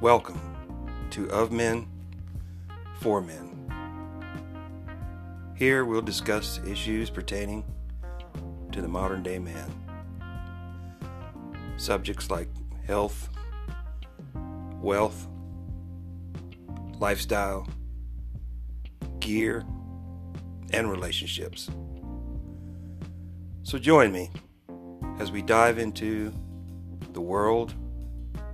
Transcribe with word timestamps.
Welcome 0.00 0.40
to 1.10 1.28
Of 1.28 1.50
Men, 1.50 1.88
For 3.00 3.20
Men. 3.20 3.68
Here 5.56 5.84
we'll 5.84 6.02
discuss 6.02 6.60
issues 6.64 7.10
pertaining 7.10 7.64
to 8.70 8.80
the 8.80 8.86
modern 8.86 9.24
day 9.24 9.40
man. 9.40 9.74
Subjects 11.78 12.30
like 12.30 12.46
health, 12.86 13.28
wealth, 14.80 15.26
lifestyle, 17.00 17.66
gear, 19.18 19.66
and 20.72 20.88
relationships. 20.88 21.70
So 23.64 23.80
join 23.80 24.12
me 24.12 24.30
as 25.18 25.32
we 25.32 25.42
dive 25.42 25.80
into 25.80 26.32
the 27.14 27.20
world 27.20 27.74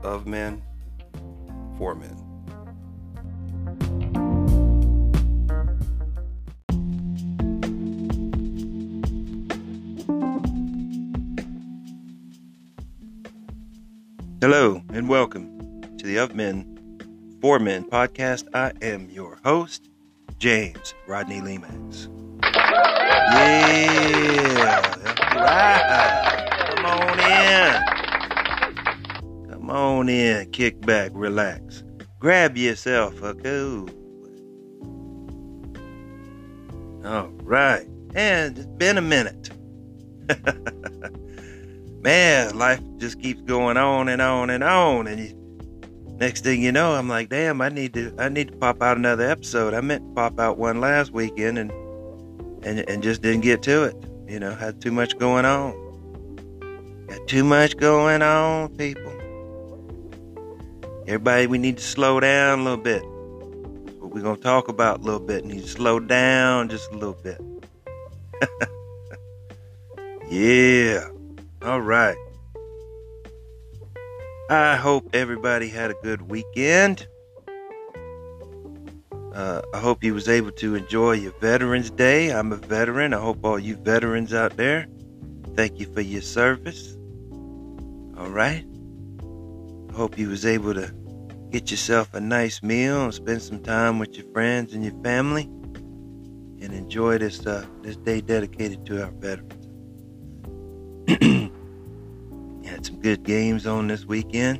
of 0.03 0.27
men 0.27 0.62
for 1.77 1.95
men. 1.95 2.16
Hello 14.41 14.83
and 14.92 15.09
welcome 15.09 15.80
to 15.97 16.06
the 16.06 16.19
Of 16.19 16.34
Men 16.34 16.98
for 17.41 17.59
Men 17.59 17.84
podcast. 17.84 18.47
I 18.55 18.72
am 18.83 19.09
your 19.09 19.38
host, 19.42 19.88
James 20.38 20.92
Rodney 21.06 21.41
Lemax. 21.41 22.11
Yeah, 23.33 24.80
right. 25.34 26.75
Come 26.77 26.84
on 26.84 27.20
in. 27.20 27.94
On 29.75 30.08
in. 30.08 30.53
Kick 30.53 30.80
back, 30.83 31.11
relax. 31.14 31.83
Grab 32.20 32.56
yourself 32.56 33.20
a 33.22 33.34
cool. 33.34 33.91
All 37.05 37.27
right. 37.42 37.84
And 38.14 38.56
it's 38.56 38.66
been 38.66 38.98
a 38.98 39.03
minute. 39.03 39.50
Man, 42.05 42.56
life 42.56 42.78
just 42.98 43.20
keeps 43.20 43.41
going 43.42 43.77
on 43.77 44.08
and 44.08 44.22
on 44.22 44.48
and 44.48 44.62
on. 44.62 45.08
And 45.08 45.19
you, 45.19 45.58
next 46.19 46.44
thing 46.44 46.62
you 46.62 46.70
know, 46.70 46.92
I'm 46.92 47.09
like, 47.09 47.28
damn, 47.28 47.61
I 47.61 47.69
need 47.69 47.94
to 47.94 48.14
I 48.16 48.28
need 48.28 48.53
to 48.53 48.56
pop 48.56 48.81
out 48.81 48.97
another 48.97 49.28
episode. 49.28 49.75
I 49.75 49.81
meant 49.81 50.06
to 50.09 50.14
pop 50.14 50.38
out 50.38 50.56
one 50.56 50.81
last 50.81 51.11
weekend 51.11 51.59
and 51.59 51.72
and 52.64 52.88
and 52.88 53.03
just 53.03 53.22
didn't 53.22 53.41
get 53.41 53.62
to 53.62 53.83
it. 53.83 53.97
You 54.28 54.38
know, 54.38 54.55
had 54.55 54.81
too 54.81 54.92
much 54.92 55.19
going 55.19 55.44
on. 55.44 55.75
Got 57.09 57.27
too 57.27 57.42
much 57.42 57.77
going 57.77 58.22
on, 58.22 58.69
people. 58.77 59.14
Everybody, 61.06 61.47
we 61.47 61.58
need 61.58 61.77
to 61.77 61.83
slow 61.83 62.19
down 62.19 62.60
a 62.60 62.62
little 62.62 62.83
bit. 62.83 63.02
What 64.00 64.14
we're 64.14 64.22
gonna 64.22 64.38
talk 64.38 64.69
about 64.69 65.00
a 65.00 65.02
little 65.02 65.20
bit. 65.20 65.44
Need 65.44 65.60
to 65.60 65.69
slow 65.69 66.00
down 66.00 66.70
just 66.70 66.91
a 66.92 66.94
little 66.97 67.12
bit. 67.22 67.38
yeah. 70.30 71.06
All 71.60 71.82
right. 71.82 72.16
I 74.48 74.77
hope 74.77 75.14
everybody 75.14 75.69
had 75.69 75.91
a 75.91 75.94
good 76.02 76.30
weekend. 76.30 77.06
Uh, 79.34 79.60
I 79.75 79.80
hope 79.80 80.02
you 80.02 80.14
was 80.14 80.28
able 80.28 80.52
to 80.52 80.75
enjoy 80.75 81.12
your 81.12 81.32
Veterans 81.32 81.91
Day. 81.91 82.30
I'm 82.30 82.50
a 82.50 82.56
veteran. 82.56 83.12
I 83.12 83.20
hope 83.20 83.44
all 83.44 83.58
you 83.58 83.77
veterans 83.77 84.32
out 84.32 84.56
there, 84.56 84.86
thank 85.55 85.78
you 85.78 85.86
for 85.92 86.00
your 86.00 86.22
service. 86.22 86.97
All 88.16 88.30
right. 88.30 88.64
Hope 89.95 90.19
you 90.19 90.28
was 90.28 90.45
able 90.45 90.75
to 90.75 90.92
get 91.50 91.70
yourself 91.70 92.12
a 92.14 92.20
nice 92.20 92.65
meal 92.65 93.05
and 93.05 93.15
spend 93.15 93.41
some 93.41 93.60
time 93.60 94.00
with 94.00 94.16
your 94.16 94.27
friends 94.32 94.75
and 94.75 94.84
your 94.84 95.00
family, 95.05 95.44
and 95.44 96.72
enjoy 96.72 97.16
this 97.19 97.47
uh, 97.47 97.65
this 97.82 97.97
day 97.97 98.21
dedicated 98.21 98.84
to 98.87 99.05
our 99.05 99.12
veterans. 99.12 99.69
had 102.66 102.84
some 102.84 103.00
good 103.00 103.22
games 103.22 103.69
on 103.69 103.87
this 103.87 104.05
weekend. 104.05 104.59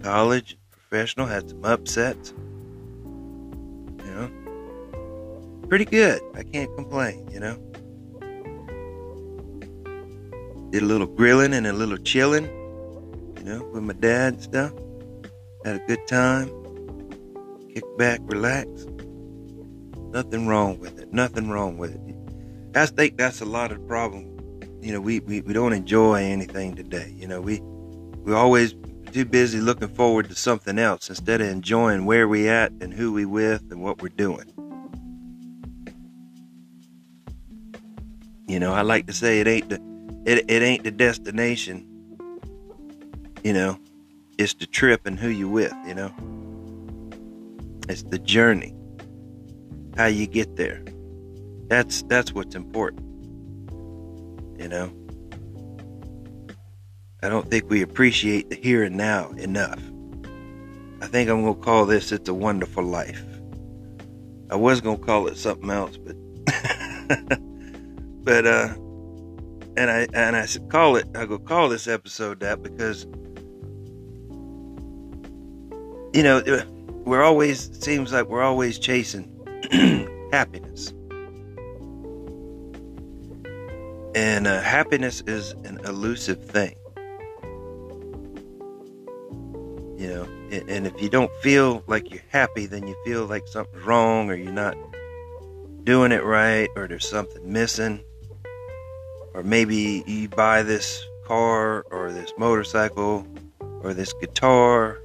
College, 0.00 0.56
professional, 0.70 1.26
had 1.26 1.50
some 1.50 1.64
upsets. 1.64 2.32
You 4.04 4.14
know, 4.14 4.30
pretty 5.68 5.86
good. 5.86 6.20
I 6.36 6.44
can't 6.44 6.72
complain, 6.76 7.28
you 7.32 7.40
know. 7.40 7.56
Did 10.70 10.84
a 10.84 10.86
little 10.86 11.08
grilling 11.08 11.52
and 11.52 11.66
a 11.66 11.72
little 11.72 11.96
chilling, 11.96 12.48
you 13.38 13.44
know, 13.44 13.64
with 13.72 13.82
my 13.82 13.94
dad 13.94 14.34
and 14.34 14.42
stuff. 14.42 14.72
Had 15.64 15.76
a 15.76 15.86
good 15.86 16.06
time. 16.06 16.48
Kick 17.72 17.84
back, 17.96 18.20
relax. 18.24 18.68
Nothing 20.10 20.46
wrong 20.46 20.78
with 20.78 20.98
it. 20.98 21.12
Nothing 21.12 21.48
wrong 21.48 21.78
with 21.78 21.94
it. 21.94 22.16
I 22.76 22.86
think 22.86 23.16
that's 23.16 23.40
a 23.40 23.44
lot 23.44 23.72
of 23.72 23.80
the 23.80 23.86
problem 23.86 24.38
you 24.80 24.92
know, 24.92 25.00
we, 25.00 25.20
we, 25.20 25.40
we 25.40 25.52
don't 25.52 25.72
enjoy 25.72 26.22
anything 26.22 26.74
today. 26.74 27.12
You 27.16 27.26
know, 27.26 27.40
we 27.40 27.60
we're 27.60 28.36
always 28.36 28.74
too 29.12 29.24
busy 29.24 29.58
looking 29.58 29.88
forward 29.88 30.28
to 30.28 30.34
something 30.34 30.78
else 30.78 31.08
instead 31.08 31.40
of 31.40 31.48
enjoying 31.48 32.04
where 32.04 32.28
we 32.28 32.48
at 32.48 32.72
and 32.80 32.92
who 32.92 33.12
we 33.12 33.24
with 33.24 33.62
and 33.70 33.82
what 33.82 34.02
we're 34.02 34.08
doing. 34.08 34.52
You 38.46 38.60
know, 38.60 38.72
I 38.72 38.82
like 38.82 39.06
to 39.06 39.12
say 39.12 39.40
it 39.40 39.48
ain't 39.48 39.68
the 39.68 39.80
it, 40.26 40.50
it 40.50 40.62
ain't 40.62 40.84
the 40.84 40.90
destination. 40.90 41.86
You 43.48 43.54
know, 43.54 43.80
it's 44.38 44.54
the 44.54 44.66
trip 44.66 45.06
and 45.06 45.18
who 45.18 45.28
you 45.28 45.48
with, 45.48 45.74
you 45.86 45.94
know. 45.94 46.12
It's 47.88 48.02
the 48.02 48.18
journey. 48.18 48.74
How 49.96 50.06
you 50.06 50.26
get 50.26 50.56
there. 50.56 50.84
That's 51.68 52.02
that's 52.02 52.32
what's 52.32 52.54
important 52.54 53.08
you 54.58 54.68
know? 54.68 54.92
I 57.22 57.28
don't 57.28 57.50
think 57.50 57.70
we 57.70 57.82
appreciate 57.82 58.50
the 58.50 58.56
here 58.56 58.82
and 58.82 58.96
now 58.96 59.30
enough. 59.30 59.80
I 61.00 61.06
think 61.06 61.30
I'm 61.30 61.42
to 61.54 61.54
call 61.54 61.86
this 61.86 62.12
It's 62.12 62.28
a 62.28 62.34
Wonderful 62.34 62.84
Life. 62.84 63.24
I 64.50 64.56
was 64.56 64.80
to 64.98 65.04
call 65.04 65.26
it 65.28 65.36
something 65.36 65.70
else, 65.70 65.96
but 65.96 66.16
but 68.24 68.46
uh 68.46 68.74
and 69.76 69.90
I 69.90 70.08
and 70.12 70.36
I 70.36 70.46
said 70.46 70.68
call 70.68 70.96
it 70.96 71.06
I 71.14 71.26
go 71.26 71.38
call 71.38 71.68
this 71.68 71.86
episode 71.86 72.40
that 72.40 72.62
because 72.62 73.06
you 76.18 76.24
know, 76.24 76.42
we're 77.04 77.22
always 77.22 77.70
seems 77.80 78.12
like 78.12 78.26
we're 78.26 78.42
always 78.42 78.76
chasing 78.76 79.30
happiness. 80.32 80.92
And 84.16 84.48
uh, 84.48 84.60
happiness 84.60 85.22
is 85.28 85.52
an 85.62 85.78
elusive 85.84 86.44
thing. 86.44 86.74
You 89.96 90.08
know, 90.08 90.28
and 90.50 90.88
if 90.88 91.00
you 91.00 91.08
don't 91.08 91.30
feel 91.36 91.84
like 91.86 92.10
you're 92.10 92.20
happy, 92.30 92.66
then 92.66 92.88
you 92.88 92.96
feel 93.04 93.26
like 93.26 93.46
something's 93.46 93.84
wrong 93.84 94.28
or 94.28 94.34
you're 94.34 94.50
not 94.50 94.76
doing 95.84 96.10
it 96.10 96.24
right 96.24 96.68
or 96.74 96.88
there's 96.88 97.08
something 97.08 97.52
missing. 97.52 98.02
Or 99.34 99.44
maybe 99.44 100.02
you 100.04 100.28
buy 100.28 100.64
this 100.64 101.00
car 101.26 101.82
or 101.92 102.10
this 102.10 102.32
motorcycle 102.36 103.24
or 103.60 103.94
this 103.94 104.12
guitar 104.14 104.98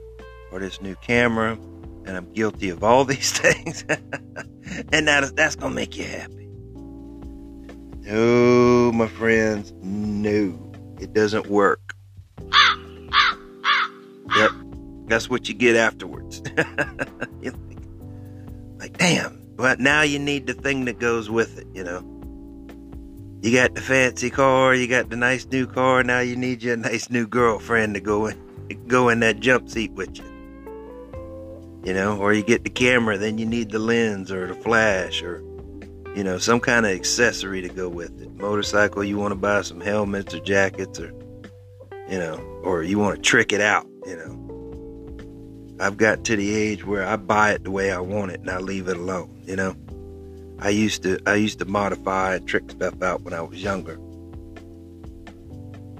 or 0.53 0.59
this 0.59 0.79
new 0.81 0.95
camera 0.95 1.57
and 2.05 2.15
I'm 2.15 2.31
guilty 2.33 2.69
of 2.69 2.83
all 2.83 3.05
these 3.13 3.31
things. 3.31 3.83
and 4.91 5.07
that, 5.07 5.35
that's 5.35 5.55
to 5.57 5.69
make 5.69 5.97
you 5.97 6.05
happy. 6.05 6.47
No, 8.05 8.91
my 8.93 9.07
friends, 9.07 9.73
no, 9.81 10.59
it 10.99 11.13
doesn't 11.13 11.47
work. 11.47 11.95
yep, 14.35 14.51
that's 15.07 15.29
what 15.29 15.47
you 15.47 15.55
get 15.55 15.75
afterwards. 15.75 16.41
like, 16.57 17.53
like, 18.79 18.97
damn, 18.97 19.41
but 19.55 19.79
now 19.79 20.01
you 20.01 20.19
need 20.19 20.47
the 20.47 20.53
thing 20.53 20.85
that 20.85 20.99
goes 20.99 21.29
with 21.29 21.57
it, 21.57 21.67
you 21.73 21.83
know. 21.83 22.09
You 23.41 23.51
got 23.53 23.75
the 23.75 23.81
fancy 23.81 24.29
car, 24.29 24.73
you 24.75 24.87
got 24.87 25.09
the 25.09 25.17
nice 25.17 25.45
new 25.45 25.65
car, 25.65 26.03
now 26.03 26.19
you 26.19 26.35
need 26.35 26.61
your 26.61 26.75
nice 26.77 27.09
new 27.09 27.25
girlfriend 27.25 27.93
to 27.95 28.01
go 28.01 28.25
in, 28.27 28.85
go 28.87 29.07
in 29.07 29.21
that 29.21 29.39
jump 29.39 29.69
seat 29.69 29.91
with 29.91 30.17
you. 30.17 30.32
You 31.83 31.93
know, 31.93 32.17
or 32.17 32.33
you 32.33 32.43
get 32.43 32.63
the 32.63 32.69
camera, 32.69 33.17
then 33.17 33.37
you 33.37 33.45
need 33.45 33.71
the 33.71 33.79
lens 33.79 34.31
or 34.31 34.47
the 34.47 34.53
flash 34.53 35.21
or 35.21 35.43
you 36.15 36.23
know, 36.23 36.37
some 36.37 36.59
kind 36.59 36.85
of 36.85 36.91
accessory 36.91 37.61
to 37.61 37.69
go 37.69 37.89
with 37.89 38.21
it. 38.21 38.31
Motorcycle, 38.35 39.03
you 39.03 39.17
want 39.17 39.31
to 39.31 39.35
buy 39.35 39.61
some 39.61 39.81
helmets 39.81 40.33
or 40.33 40.39
jackets 40.39 40.99
or, 40.99 41.11
you 42.07 42.19
know, 42.19 42.35
or 42.63 42.83
you 42.83 42.99
want 42.99 43.15
to 43.15 43.21
trick 43.21 43.51
it 43.51 43.61
out, 43.61 43.87
you 44.05 44.15
know. 44.15 44.39
I've 45.79 45.97
got 45.97 46.23
to 46.25 46.35
the 46.35 46.55
age 46.55 46.85
where 46.85 47.05
I 47.05 47.15
buy 47.15 47.53
it 47.53 47.63
the 47.63 47.71
way 47.71 47.91
I 47.91 47.99
want 47.99 48.31
it 48.31 48.41
and 48.41 48.49
I 48.49 48.59
leave 48.59 48.87
it 48.87 48.97
alone, 48.97 49.43
you 49.45 49.55
know. 49.55 49.75
I 50.59 50.69
used 50.69 51.03
to 51.03 51.19
I 51.25 51.35
used 51.35 51.59
to 51.59 51.65
modify 51.65 52.35
and 52.35 52.47
trick 52.47 52.69
stuff 52.69 53.01
out 53.01 53.21
when 53.23 53.33
I 53.33 53.41
was 53.41 53.61
younger. 53.61 53.97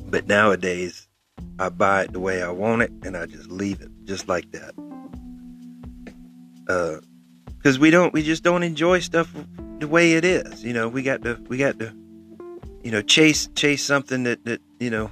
But 0.10 0.28
nowadays, 0.28 1.08
I 1.58 1.70
buy 1.70 2.04
it 2.04 2.14
the 2.14 2.20
way 2.20 2.44
I 2.44 2.52
want 2.52 2.84
it, 2.84 2.92
and 3.02 3.18
I 3.18 3.26
just 3.26 3.50
leave 3.50 3.82
it 3.82 3.90
just 4.06 4.30
like 4.30 4.52
that. 4.52 4.74
Uh, 6.74 7.00
because 7.58 7.80
we 7.80 7.92
don't, 7.92 8.14
we 8.14 8.22
just 8.22 8.44
don't 8.44 8.64
enjoy 8.64 9.00
stuff 9.00 9.34
the 9.80 9.88
way 9.88 10.14
it 10.14 10.26
is. 10.26 10.66
You 10.66 10.74
know, 10.74 10.90
we 10.90 11.02
got 11.02 11.22
to, 11.24 11.40
we 11.48 11.58
got 11.58 11.80
to, 11.80 11.94
you 12.84 12.92
know, 12.92 13.02
chase, 13.02 13.48
chase 13.56 13.86
something 13.86 14.24
that, 14.24 14.44
that, 14.44 14.62
you 14.80 14.90
know, 14.90 15.10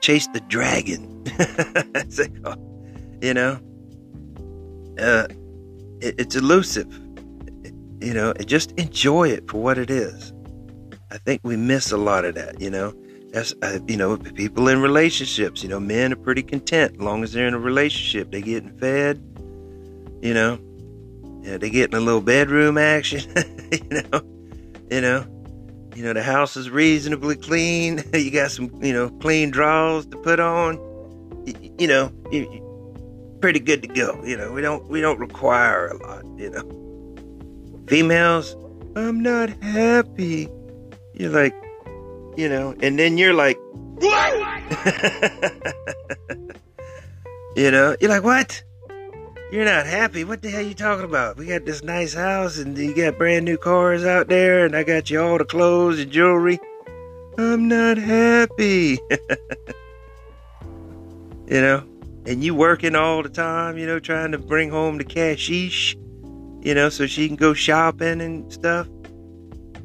chase 0.00 0.26
the 0.28 0.40
dragon. 0.40 1.24
you 3.22 3.34
know, 3.34 3.60
uh, 4.98 5.28
it, 6.00 6.14
it's 6.18 6.34
elusive. 6.34 6.92
You 8.00 8.14
know, 8.14 8.32
just 8.34 8.72
enjoy 8.72 9.28
it 9.28 9.48
for 9.48 9.62
what 9.62 9.78
it 9.78 9.90
is. 9.90 10.32
I 11.12 11.18
think 11.18 11.40
we 11.44 11.56
miss 11.56 11.92
a 11.92 11.96
lot 11.96 12.24
of 12.24 12.34
that. 12.34 12.60
You 12.60 12.70
know, 12.70 12.94
that's 13.32 13.54
uh, 13.62 13.78
you 13.86 13.96
know, 13.96 14.16
people 14.16 14.66
in 14.68 14.82
relationships. 14.82 15.62
You 15.62 15.68
know, 15.68 15.78
men 15.78 16.12
are 16.12 16.16
pretty 16.16 16.42
content 16.42 16.96
as 16.96 17.00
long 17.00 17.22
as 17.22 17.32
they're 17.32 17.46
in 17.46 17.54
a 17.54 17.60
relationship. 17.60 18.32
they're 18.32 18.40
getting 18.40 18.76
fed. 18.78 19.22
You 20.20 20.34
know, 20.34 20.58
yeah, 21.46 21.56
they 21.58 21.70
getting 21.70 21.96
a 21.96 22.00
little 22.00 22.20
bedroom 22.20 22.76
action. 22.76 23.22
you 23.70 23.78
know, 23.88 24.20
you 24.90 25.00
know, 25.00 25.24
you 25.94 26.02
know, 26.02 26.12
the 26.12 26.22
house 26.22 26.56
is 26.56 26.68
reasonably 26.68 27.36
clean. 27.36 28.02
you 28.12 28.32
got 28.32 28.50
some, 28.50 28.68
you 28.82 28.92
know, 28.92 29.10
clean 29.20 29.52
drawers 29.52 30.06
to 30.06 30.16
put 30.16 30.40
on. 30.40 30.74
You, 31.46 31.54
you 31.78 31.86
know, 31.86 32.10
you, 32.32 33.38
pretty 33.40 33.60
good 33.60 33.82
to 33.82 33.88
go. 33.88 34.20
You 34.24 34.36
know, 34.36 34.50
we 34.52 34.60
don't 34.60 34.88
we 34.88 35.00
don't 35.00 35.20
require 35.20 35.86
a 35.86 35.96
lot. 36.04 36.24
You 36.36 36.50
know, 36.50 36.64
females, 37.86 38.56
I'm 38.96 39.22
not 39.22 39.50
happy. 39.62 40.48
You're 41.14 41.30
like, 41.30 41.54
you 42.36 42.48
know, 42.48 42.74
and 42.82 42.98
then 42.98 43.18
you're 43.18 43.34
like, 43.34 43.56
what? 44.00 44.34
you 47.56 47.70
know, 47.70 47.94
you're 48.00 48.10
like, 48.10 48.24
what? 48.24 48.64
You're 49.52 49.64
not 49.64 49.86
happy? 49.86 50.24
What 50.24 50.42
the 50.42 50.50
hell 50.50 50.60
are 50.60 50.64
you 50.64 50.74
talking 50.74 51.04
about? 51.04 51.36
We 51.36 51.46
got 51.46 51.64
this 51.64 51.84
nice 51.84 52.12
house 52.12 52.58
and 52.58 52.76
you 52.76 52.92
got 52.94 53.16
brand 53.16 53.44
new 53.44 53.56
cars 53.56 54.04
out 54.04 54.26
there 54.26 54.66
and 54.66 54.74
I 54.74 54.82
got 54.82 55.08
you 55.08 55.22
all 55.22 55.38
the 55.38 55.44
clothes 55.44 56.00
and 56.00 56.10
jewelry. 56.10 56.58
I'm 57.38 57.68
not 57.68 57.96
happy. 57.96 58.98
you 61.46 61.60
know, 61.60 61.84
and 62.26 62.42
you 62.42 62.56
working 62.56 62.96
all 62.96 63.22
the 63.22 63.28
time, 63.28 63.78
you 63.78 63.86
know, 63.86 64.00
trying 64.00 64.32
to 64.32 64.38
bring 64.38 64.68
home 64.68 64.98
the 64.98 65.04
cashish, 65.04 65.94
you 66.62 66.74
know, 66.74 66.88
so 66.88 67.06
she 67.06 67.28
can 67.28 67.36
go 67.36 67.54
shopping 67.54 68.20
and 68.20 68.52
stuff. 68.52 68.88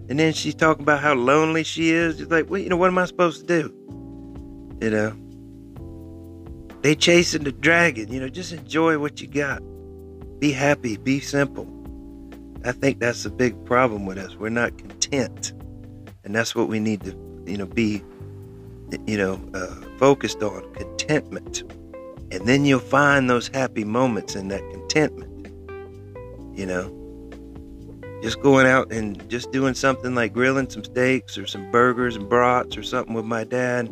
And 0.10 0.19
then 0.19 0.34
she's 0.34 0.56
talking 0.56 0.81
about 0.81 1.02
how 1.02 1.13
lonely 1.13 1.63
she 1.63 1.92
is. 1.92 2.19
It's 2.19 2.31
like, 2.31 2.50
well, 2.50 2.60
you 2.60 2.69
know, 2.69 2.78
what 2.78 2.88
am 2.88 2.98
I 2.98 3.06
supposed 3.06 3.48
to 3.48 3.62
do? 3.62 3.72
You 4.81 4.90
know, 4.90 5.16
they 6.81 6.95
chasing 6.95 7.44
the 7.44 7.51
dragon. 7.51 8.12
You 8.12 8.19
know, 8.19 8.30
just 8.30 8.51
enjoy 8.51 8.98
what 8.98 9.22
you 9.22 9.28
got. 9.28 9.62
Be 10.39 10.51
happy. 10.51 10.98
Be 10.98 11.19
simple. 11.19 11.68
I 12.66 12.72
think 12.72 13.00
that's 13.00 13.25
a 13.25 13.30
big 13.30 13.66
problem 13.66 14.06
with 14.06 14.18
us. 14.18 14.36
We're 14.36 14.50
not 14.50 14.78
content, 14.78 15.54
and 16.24 16.36
that's 16.36 16.56
what 16.56 16.68
we 16.68 16.80
need 16.80 17.01
to, 17.04 17.44
you 17.45 17.57
know, 17.57 17.66
be, 17.66 18.04
you 19.07 19.18
know, 19.18 19.39
uh, 19.54 19.75
focused 19.98 20.44
on 20.44 20.72
contentment. 20.74 21.63
And 22.31 22.48
then 22.48 22.66
you'll 22.66 22.80
find 22.80 23.30
those 23.30 23.48
happy 23.48 23.84
moments 23.84 24.36
in 24.36 24.48
that 24.50 24.62
contentment. 24.72 25.48
You 26.57 26.66
know, 26.66 28.22
just 28.22 28.42
going 28.42 28.68
out 28.68 28.92
and 28.92 29.27
just 29.30 29.51
doing 29.51 29.74
something 29.74 30.13
like 30.13 30.34
grilling 30.34 30.69
some 30.69 30.84
steaks 30.84 31.38
or 31.38 31.48
some 31.48 31.72
burgers 31.72 32.16
and 32.16 32.30
brats 32.30 32.77
or 32.77 32.84
something 32.84 33.13
with 33.13 33.25
my 33.25 33.44
dad, 33.44 33.88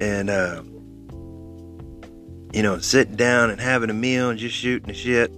and. 0.00 0.30
Uh, 0.30 0.62
you 2.54 2.62
know, 2.62 2.78
sitting 2.78 3.16
down 3.16 3.50
and 3.50 3.60
having 3.60 3.90
a 3.90 3.94
meal 3.94 4.30
and 4.30 4.38
just 4.38 4.54
shooting 4.54 4.86
the 4.86 4.94
shit. 4.94 5.32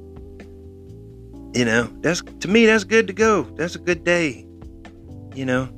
You 1.58 1.64
know, 1.64 1.84
that's 2.02 2.20
to 2.20 2.48
me 2.48 2.66
that's 2.66 2.84
good 2.84 3.06
to 3.06 3.14
go. 3.14 3.44
That's 3.56 3.74
a 3.74 3.78
good 3.78 4.04
day. 4.04 4.46
You 5.34 5.46
know, 5.46 5.70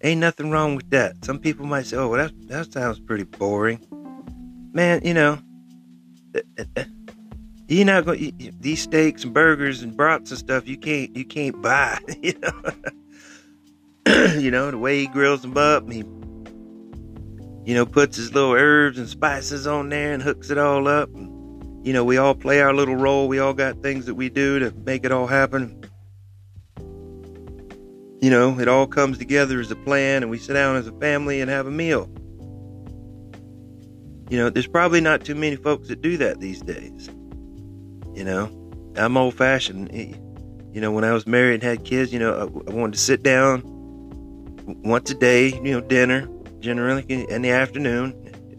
ain't 0.00 0.20
nothing 0.20 0.50
wrong 0.50 0.74
with 0.74 0.88
that. 0.88 1.22
Some 1.26 1.38
people 1.38 1.66
might 1.66 1.84
say, 1.84 1.98
"Oh, 1.98 2.08
well, 2.08 2.26
that 2.26 2.48
that 2.48 2.72
sounds 2.72 2.98
pretty 3.00 3.24
boring." 3.24 3.86
Man, 4.72 5.02
you 5.04 5.12
know, 5.12 5.38
you're 7.68 7.84
not 7.84 8.06
gonna 8.06 8.30
these 8.58 8.80
steaks 8.80 9.24
and 9.24 9.34
burgers 9.34 9.82
and 9.82 9.94
brats 9.94 10.30
and 10.30 10.38
stuff. 10.38 10.66
You 10.66 10.78
can't 10.78 11.14
you 11.14 11.26
can't 11.26 11.60
buy. 11.60 11.98
You 12.22 12.32
know, 12.40 12.52
you 14.38 14.50
know 14.50 14.70
the 14.70 14.78
way 14.78 15.00
he 15.00 15.06
grills 15.06 15.42
them 15.42 15.58
up. 15.58 15.90
he 15.92 16.02
you 17.64 17.74
know, 17.74 17.86
puts 17.86 18.16
his 18.16 18.34
little 18.34 18.52
herbs 18.52 18.98
and 18.98 19.08
spices 19.08 19.66
on 19.66 19.88
there 19.88 20.12
and 20.12 20.22
hooks 20.22 20.50
it 20.50 20.58
all 20.58 20.88
up. 20.88 21.08
You 21.14 21.92
know, 21.92 22.04
we 22.04 22.16
all 22.16 22.34
play 22.34 22.60
our 22.60 22.74
little 22.74 22.96
role. 22.96 23.28
We 23.28 23.38
all 23.38 23.54
got 23.54 23.82
things 23.82 24.06
that 24.06 24.14
we 24.14 24.28
do 24.28 24.58
to 24.60 24.72
make 24.84 25.04
it 25.04 25.12
all 25.12 25.26
happen. 25.26 25.84
You 28.20 28.30
know, 28.30 28.58
it 28.60 28.68
all 28.68 28.86
comes 28.86 29.18
together 29.18 29.58
as 29.60 29.70
a 29.70 29.76
plan, 29.76 30.22
and 30.22 30.30
we 30.30 30.38
sit 30.38 30.54
down 30.54 30.76
as 30.76 30.86
a 30.86 30.92
family 31.00 31.40
and 31.40 31.50
have 31.50 31.66
a 31.66 31.72
meal. 31.72 32.08
You 34.30 34.38
know, 34.38 34.48
there's 34.48 34.68
probably 34.68 35.00
not 35.00 35.24
too 35.24 35.34
many 35.34 35.56
folks 35.56 35.88
that 35.88 36.00
do 36.00 36.16
that 36.18 36.40
these 36.40 36.62
days. 36.62 37.08
You 38.14 38.24
know, 38.24 38.48
I'm 38.96 39.16
old 39.16 39.34
fashioned. 39.34 39.92
You 39.92 40.80
know, 40.80 40.92
when 40.92 41.04
I 41.04 41.12
was 41.12 41.26
married 41.26 41.54
and 41.54 41.62
had 41.62 41.84
kids, 41.84 42.12
you 42.12 42.18
know, 42.18 42.32
I, 42.32 42.42
I 42.70 42.74
wanted 42.74 42.92
to 42.92 42.98
sit 42.98 43.22
down 43.22 43.62
once 44.84 45.10
a 45.10 45.14
day, 45.14 45.48
you 45.48 45.72
know, 45.72 45.80
dinner, 45.80 46.28
generally 46.62 47.04
in 47.08 47.42
the 47.42 47.50
afternoon. 47.50 48.14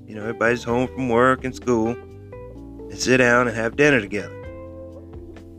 You 0.06 0.16
know, 0.16 0.22
everybody's 0.22 0.64
home 0.64 0.88
from 0.88 1.10
work 1.10 1.44
and 1.44 1.56
school, 1.56 1.90
and 1.90 3.00
sit 3.00 3.18
down 3.18 3.48
and 3.48 3.56
have 3.56 3.76
dinner 3.76 4.00
together. 4.00 4.36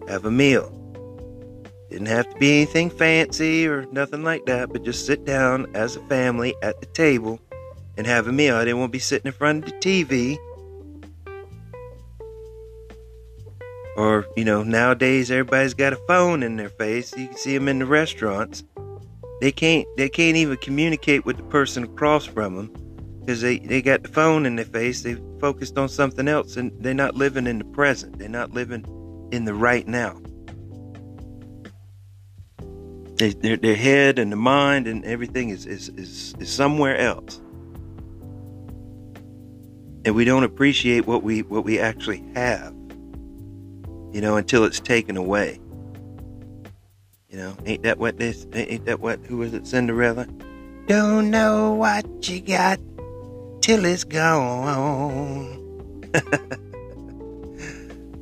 Have 0.07 0.25
a 0.25 0.31
meal. 0.31 0.71
Didn't 1.91 2.07
have 2.07 2.29
to 2.29 2.37
be 2.39 2.57
anything 2.57 2.91
fancy 2.91 3.67
or 3.67 3.87
nothing 3.87 4.23
like 4.23 4.47
that, 4.47 4.73
but 4.73 4.85
just 4.85 5.07
sit 5.07 5.25
down 5.25 5.67
as 5.75 5.97
a 5.97 6.01
family 6.07 6.55
at 6.63 6.81
the 6.81 6.87
table 6.87 7.41
and 7.97 8.07
have 8.07 8.27
a 8.27 8.33
meal. 8.33 8.57
I 8.57 8.65
didn't 8.65 8.81
want 8.81 8.91
to 8.91 8.97
be 8.97 9.01
sitting 9.01 9.27
in 9.27 9.33
front 9.33 9.65
of 9.65 9.71
the 9.71 9.79
TV. 9.79 10.37
Or, 13.97 14.27
you 14.37 14.45
know, 14.45 14.65
nowadays 14.65 15.31
everybody's 15.31 15.75
got 15.75 15.93
a 15.93 16.01
phone 16.09 16.43
in 16.43 16.57
their 16.57 16.69
face. 16.69 17.17
You 17.17 17.29
can 17.29 17.37
see 17.37 17.57
them 17.57 17.69
in 17.69 17.79
the 17.79 17.87
restaurants 17.87 18.65
they 19.45 19.53
can't 19.53 19.87
they 19.99 20.09
can't 20.09 20.39
even 20.39 20.57
communicate 20.57 21.27
with 21.27 21.37
the 21.37 21.43
person 21.43 21.85
across 21.85 22.25
from 22.25 22.57
them 22.57 22.73
because 23.21 23.43
they, 23.43 23.59
they 23.59 23.83
got 23.83 24.03
the 24.03 24.09
phone 24.09 24.47
in 24.47 24.57
their 24.57 24.65
face 24.65 25.03
they 25.03 25.17
focused 25.39 25.77
on 25.77 25.87
something 25.87 26.29
else 26.29 26.57
and 26.57 26.73
they're 26.81 26.95
not 26.95 27.15
living 27.15 27.47
in 27.47 27.59
the 27.59 27.65
present 27.67 28.19
they're 28.19 28.29
not 28.29 28.53
living 28.53 28.83
in 29.33 29.45
the 29.45 29.53
right 29.53 29.87
now. 29.87 30.19
They, 33.17 33.31
their, 33.35 33.57
their 33.59 33.77
head 33.77 34.19
and 34.19 34.33
the 34.33 34.37
mind 34.37 34.87
and 34.87 35.05
everything 35.05 35.51
is, 35.51 35.67
is, 35.67 35.89
is, 35.91 36.35
is 36.39 36.51
somewhere 36.51 36.97
else. 36.97 37.41
And 40.05 40.15
we 40.15 40.25
don't 40.25 40.45
appreciate 40.45 41.07
what 41.07 41.23
we 41.23 41.43
what 41.43 41.65
we 41.65 41.79
actually 41.79 42.25
have 42.35 42.75
you 44.13 44.21
know 44.21 44.37
until 44.37 44.65
it's 44.65 44.81
taken 44.81 45.17
away 45.17 45.59
you 47.35 47.41
know, 47.41 47.57
ain't 47.67 47.83
that 47.83 47.99
what 47.99 48.17
this? 48.17 48.47
Ain't 48.53 48.85
that 48.85 49.01
what? 49.01 49.19
Who 49.27 49.39
was 49.39 49.55
it? 49.55 49.67
Cinderella. 49.67 50.29
Don't 50.87 51.33
know 51.33 51.73
what 51.73 52.29
you 52.29 52.41
got 52.41 52.79
till 53.61 53.85
it's 53.85 54.05
gone. 54.05 55.59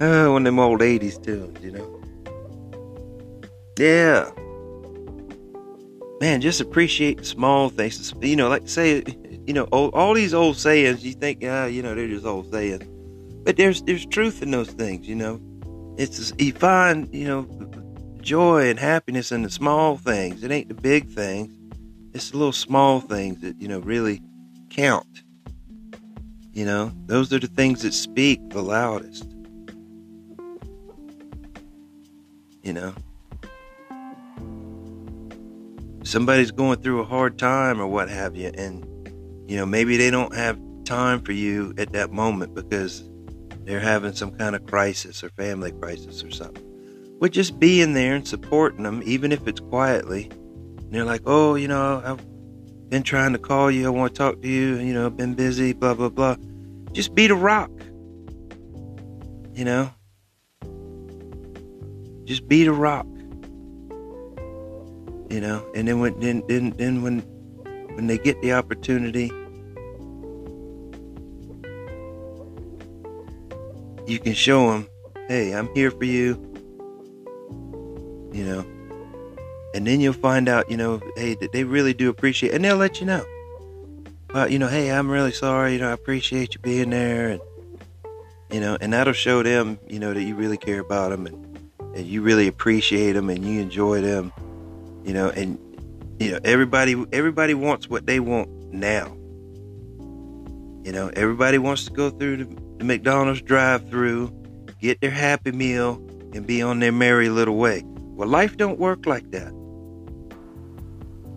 oh, 0.00 0.32
one 0.32 0.40
of 0.40 0.44
them 0.44 0.58
old 0.58 0.80
'80s 0.80 1.22
tunes, 1.22 1.62
you 1.62 1.72
know. 1.72 2.00
Yeah. 3.78 4.30
Man, 6.22 6.40
just 6.40 6.62
appreciate 6.62 7.26
small 7.26 7.68
things. 7.68 8.14
You 8.22 8.36
know, 8.36 8.48
like 8.48 8.66
say, 8.66 9.02
you 9.46 9.52
know, 9.52 9.64
all, 9.64 9.90
all 9.90 10.14
these 10.14 10.32
old 10.32 10.56
sayings. 10.56 11.04
You 11.04 11.12
think, 11.12 11.44
ah, 11.46 11.66
you 11.66 11.82
know, 11.82 11.94
they're 11.94 12.08
just 12.08 12.24
old 12.24 12.50
sayings, 12.50 12.82
but 13.44 13.58
there's 13.58 13.82
there's 13.82 14.06
truth 14.06 14.40
in 14.40 14.52
those 14.52 14.70
things. 14.70 15.06
You 15.06 15.16
know, 15.16 15.38
it's 15.98 16.32
you 16.38 16.54
find, 16.54 17.14
you 17.14 17.26
know, 17.26 17.61
joy 18.22 18.70
and 18.70 18.78
happiness 18.78 19.32
in 19.32 19.42
the 19.42 19.50
small 19.50 19.96
things. 19.96 20.42
It 20.42 20.50
ain't 20.50 20.68
the 20.68 20.74
big 20.74 21.10
things. 21.10 21.54
It's 22.14 22.30
the 22.30 22.38
little 22.38 22.52
small 22.52 23.00
things 23.00 23.40
that, 23.40 23.60
you 23.60 23.68
know, 23.68 23.80
really 23.80 24.22
count. 24.70 25.22
You 26.52 26.64
know, 26.64 26.92
those 27.06 27.32
are 27.32 27.38
the 27.38 27.46
things 27.46 27.82
that 27.82 27.92
speak 27.92 28.40
the 28.50 28.62
loudest. 28.62 29.26
You 32.62 32.72
know, 32.72 32.94
somebody's 36.04 36.52
going 36.52 36.80
through 36.80 37.00
a 37.00 37.04
hard 37.04 37.38
time 37.38 37.80
or 37.80 37.88
what 37.88 38.08
have 38.08 38.36
you, 38.36 38.52
and, 38.54 38.86
you 39.50 39.56
know, 39.56 39.66
maybe 39.66 39.96
they 39.96 40.10
don't 40.10 40.34
have 40.34 40.60
time 40.84 41.22
for 41.22 41.32
you 41.32 41.74
at 41.76 41.92
that 41.92 42.12
moment 42.12 42.54
because 42.54 43.02
they're 43.64 43.80
having 43.80 44.12
some 44.12 44.30
kind 44.30 44.54
of 44.54 44.64
crisis 44.66 45.24
or 45.24 45.30
family 45.30 45.72
crisis 45.72 46.22
or 46.22 46.30
something 46.30 46.71
with 47.22 47.30
just 47.30 47.60
being 47.60 47.94
there 47.94 48.16
and 48.16 48.26
supporting 48.26 48.82
them, 48.82 49.00
even 49.04 49.30
if 49.30 49.46
it's 49.46 49.60
quietly. 49.60 50.28
And 50.32 50.90
they're 50.90 51.04
like, 51.04 51.22
oh, 51.24 51.54
you 51.54 51.68
know, 51.68 52.02
I've 52.04 52.90
been 52.90 53.04
trying 53.04 53.32
to 53.32 53.38
call 53.38 53.70
you. 53.70 53.86
I 53.86 53.90
want 53.90 54.12
to 54.12 54.18
talk 54.18 54.42
to 54.42 54.48
you. 54.48 54.78
You 54.78 54.92
know, 54.92 55.08
been 55.08 55.34
busy, 55.34 55.72
blah, 55.72 55.94
blah, 55.94 56.08
blah. 56.08 56.34
just 56.90 57.14
be 57.14 57.28
the 57.28 57.36
rock. 57.36 57.70
You 59.54 59.64
know? 59.64 59.90
Just 62.24 62.48
be 62.48 62.64
the 62.64 62.72
rock. 62.72 63.06
You 65.30 65.40
know, 65.40 65.64
and 65.76 65.86
then 65.86 66.00
when 66.00 66.18
then 66.18 66.42
then, 66.48 66.70
then 66.70 67.02
when 67.02 67.20
when 67.94 68.08
they 68.08 68.18
get 68.18 68.42
the 68.42 68.52
opportunity 68.52 69.30
you 74.08 74.18
can 74.18 74.34
show 74.34 74.72
them, 74.72 74.88
hey, 75.28 75.54
I'm 75.54 75.72
here 75.74 75.92
for 75.92 76.04
you. 76.04 76.51
You 78.32 78.44
know, 78.44 78.64
and 79.74 79.86
then 79.86 80.00
you'll 80.00 80.12
find 80.12 80.48
out, 80.48 80.70
you 80.70 80.76
know, 80.76 81.00
hey, 81.16 81.34
that 81.34 81.52
they 81.52 81.64
really 81.64 81.94
do 81.94 82.08
appreciate, 82.08 82.54
and 82.54 82.64
they'll 82.64 82.76
let 82.76 83.00
you 83.00 83.06
know. 83.06 83.24
Well, 84.32 84.50
you 84.50 84.58
know, 84.58 84.68
hey, 84.68 84.90
I'm 84.90 85.10
really 85.10 85.32
sorry. 85.32 85.74
You 85.74 85.80
know, 85.80 85.90
I 85.90 85.92
appreciate 85.92 86.54
you 86.54 86.60
being 86.60 86.90
there, 86.90 87.28
and 87.28 87.40
you 88.50 88.60
know, 88.60 88.78
and 88.80 88.92
that'll 88.92 89.12
show 89.12 89.42
them, 89.42 89.78
you 89.88 89.98
know, 89.98 90.14
that 90.14 90.22
you 90.22 90.34
really 90.34 90.56
care 90.56 90.80
about 90.80 91.10
them, 91.10 91.26
and, 91.26 91.70
and 91.94 92.06
you 92.06 92.22
really 92.22 92.48
appreciate 92.48 93.12
them, 93.12 93.28
and 93.28 93.44
you 93.44 93.60
enjoy 93.60 94.00
them. 94.00 94.32
You 95.04 95.12
know, 95.12 95.28
and 95.30 95.58
you 96.18 96.32
know, 96.32 96.38
everybody, 96.44 97.04
everybody 97.12 97.54
wants 97.54 97.88
what 97.88 98.06
they 98.06 98.20
want 98.20 98.48
now. 98.72 99.08
You 100.84 100.92
know, 100.92 101.10
everybody 101.14 101.58
wants 101.58 101.84
to 101.84 101.92
go 101.92 102.10
through 102.10 102.36
the, 102.38 102.44
the 102.78 102.84
McDonald's 102.84 103.42
drive-through, 103.42 104.32
get 104.80 105.00
their 105.00 105.10
Happy 105.10 105.52
Meal, 105.52 105.96
and 106.34 106.46
be 106.46 106.62
on 106.62 106.80
their 106.80 106.92
merry 106.92 107.28
little 107.28 107.56
way. 107.56 107.84
Well, 108.14 108.28
life 108.28 108.56
don't 108.56 108.78
work 108.78 109.06
like 109.06 109.30
that. 109.30 109.52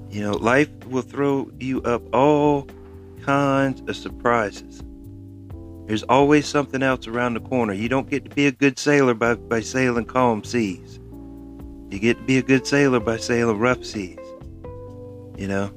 You 0.10 0.22
know, 0.22 0.34
life 0.34 0.70
will 0.88 1.01
throw 1.01 1.51
you 1.60 1.82
up 1.82 2.01
all 2.13 2.67
kinds 3.24 3.82
of 3.89 3.96
surprises. 3.96 4.84
There's 5.88 6.03
always 6.03 6.48
something 6.48 6.82
else 6.82 7.08
around 7.08 7.36
the 7.36 7.41
corner. 7.41 7.74
You 7.74 7.89
don't 7.89 8.10
get 8.10 8.25
to 8.25 8.36
be 8.36 8.48
a 8.48 8.51
good 8.51 8.79
sailor 8.79 9.13
by, 9.13 9.36
by 9.36 9.62
sailing 9.62 10.05
calm 10.05 10.44
seas. 10.44 11.00
You 11.91 12.00
get 12.00 12.17
to 12.17 12.24
be 12.24 12.38
a 12.38 12.41
good 12.41 12.65
sailor 12.65 13.00
by 13.00 13.17
sailing 13.17 13.60
rough 13.60 13.86
seas. 13.86 14.17
You 15.38 15.48
know? 15.48 15.72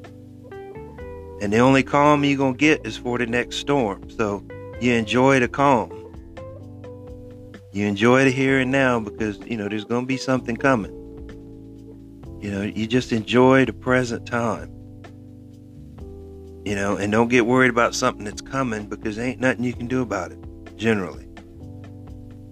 And 1.40 1.52
the 1.52 1.59
only 1.59 1.83
calm 1.83 2.25
you're 2.25 2.38
going 2.38 2.55
to 2.55 2.59
get 2.59 2.87
is 2.87 2.97
for 2.97 3.19
the 3.19 3.26
next 3.26 3.57
storm. 3.57 4.09
So 4.11 4.45
you 4.81 4.93
enjoy 4.95 5.40
the 5.40 5.49
calm. 5.49 5.93
You 7.78 7.87
enjoy 7.87 8.25
the 8.25 8.32
here 8.32 8.58
and 8.58 8.73
now 8.73 8.99
because, 8.99 9.38
you 9.47 9.56
know, 9.56 9.68
there's 9.68 9.85
going 9.85 10.02
to 10.02 10.06
be 10.08 10.16
something 10.16 10.56
coming. 10.56 10.90
You 12.42 12.50
know, 12.50 12.62
you 12.62 12.88
just 12.88 13.12
enjoy 13.12 13.66
the 13.66 13.73
present 13.73 14.26
time. 14.26 14.68
You 16.64 16.75
know, 16.75 16.97
and 16.97 17.12
don't 17.12 17.28
get 17.28 17.47
worried 17.47 17.70
about 17.70 17.94
something 17.94 18.25
that's 18.25 18.40
coming 18.42 18.87
because 18.87 19.16
ain't 19.16 19.38
nothing 19.38 19.62
you 19.62 19.73
can 19.73 19.87
do 19.87 20.02
about 20.02 20.32
it, 20.32 20.40
generally. 20.76 21.28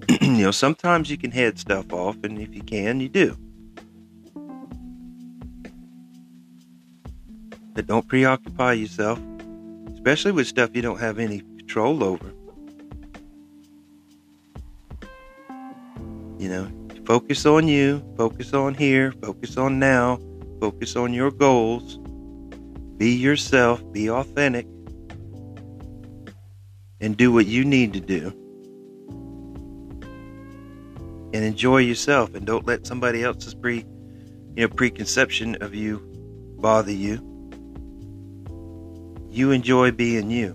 you 0.20 0.44
know, 0.44 0.52
sometimes 0.52 1.10
you 1.10 1.18
can 1.18 1.32
head 1.32 1.58
stuff 1.58 1.92
off, 1.92 2.16
and 2.22 2.40
if 2.40 2.54
you 2.54 2.62
can, 2.62 3.00
you 3.00 3.08
do. 3.08 3.36
But 7.74 7.88
don't 7.88 8.06
preoccupy 8.06 8.74
yourself, 8.74 9.18
especially 9.92 10.30
with 10.30 10.46
stuff 10.46 10.70
you 10.72 10.82
don't 10.82 11.00
have 11.00 11.18
any 11.18 11.40
control 11.40 12.04
over. 12.04 12.32
You 16.46 16.52
know, 16.52 16.70
focus 17.06 17.44
on 17.44 17.66
you, 17.66 18.04
focus 18.16 18.54
on 18.54 18.74
here, 18.74 19.10
focus 19.10 19.56
on 19.56 19.80
now, 19.80 20.20
focus 20.60 20.94
on 20.94 21.12
your 21.12 21.32
goals. 21.32 21.98
Be 22.98 23.10
yourself, 23.16 23.82
be 23.90 24.08
authentic, 24.08 24.64
and 27.00 27.16
do 27.16 27.32
what 27.32 27.46
you 27.46 27.64
need 27.64 27.94
to 27.94 28.00
do. 28.00 28.28
And 31.34 31.44
enjoy 31.44 31.78
yourself 31.78 32.36
and 32.36 32.46
don't 32.46 32.64
let 32.64 32.86
somebody 32.86 33.24
else's 33.24 33.52
pre 33.52 33.78
you 33.78 33.84
know 34.54 34.68
preconception 34.68 35.56
of 35.60 35.74
you 35.74 35.98
bother 36.60 36.92
you. 36.92 37.16
You 39.32 39.50
enjoy 39.50 39.90
being 39.90 40.30
you. 40.30 40.54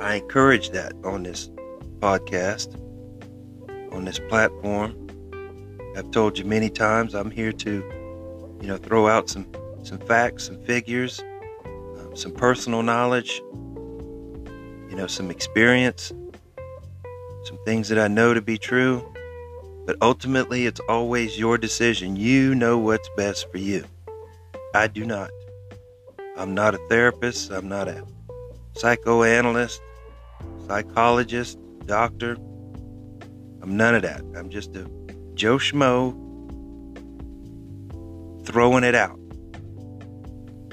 I 0.00 0.14
encourage 0.14 0.70
that 0.70 0.94
on 1.04 1.22
this 1.22 1.50
podcast, 1.98 2.74
on 3.92 4.04
this 4.04 4.18
platform. 4.28 4.96
I've 5.96 6.10
told 6.10 6.38
you 6.38 6.44
many 6.44 6.70
times 6.70 7.14
I'm 7.14 7.30
here 7.30 7.52
to, 7.52 7.70
you 8.60 8.66
know, 8.66 8.78
throw 8.78 9.08
out 9.08 9.28
some 9.28 9.46
some 9.82 9.98
facts, 9.98 10.44
some 10.44 10.62
figures, 10.64 11.22
um, 11.64 12.14
some 12.14 12.32
personal 12.32 12.82
knowledge, 12.82 13.42
you 14.88 14.94
know, 14.96 15.06
some 15.06 15.30
experience, 15.30 16.12
some 17.44 17.58
things 17.64 17.88
that 17.88 17.98
I 17.98 18.08
know 18.08 18.34
to 18.34 18.40
be 18.40 18.58
true, 18.58 19.04
but 19.86 19.96
ultimately, 20.02 20.66
it's 20.66 20.80
always 20.88 21.38
your 21.38 21.58
decision. 21.58 22.16
You 22.16 22.54
know 22.54 22.78
what's 22.78 23.08
best 23.16 23.50
for 23.50 23.58
you. 23.58 23.84
I 24.74 24.86
do 24.86 25.04
not. 25.04 25.30
I'm 26.36 26.54
not 26.54 26.74
a 26.74 26.78
therapist. 26.88 27.50
I'm 27.50 27.68
not 27.68 27.88
a 27.88 28.06
psychoanalyst, 28.74 29.80
psychologist, 30.70 31.58
doctor. 31.86 32.36
I'm 33.60 33.76
none 33.76 33.96
of 33.96 34.02
that. 34.02 34.22
I'm 34.36 34.50
just 34.50 34.76
a 34.76 34.88
Joe 35.34 35.56
Schmo 35.56 36.14
throwing 38.46 38.84
it 38.84 38.94
out. 38.94 39.18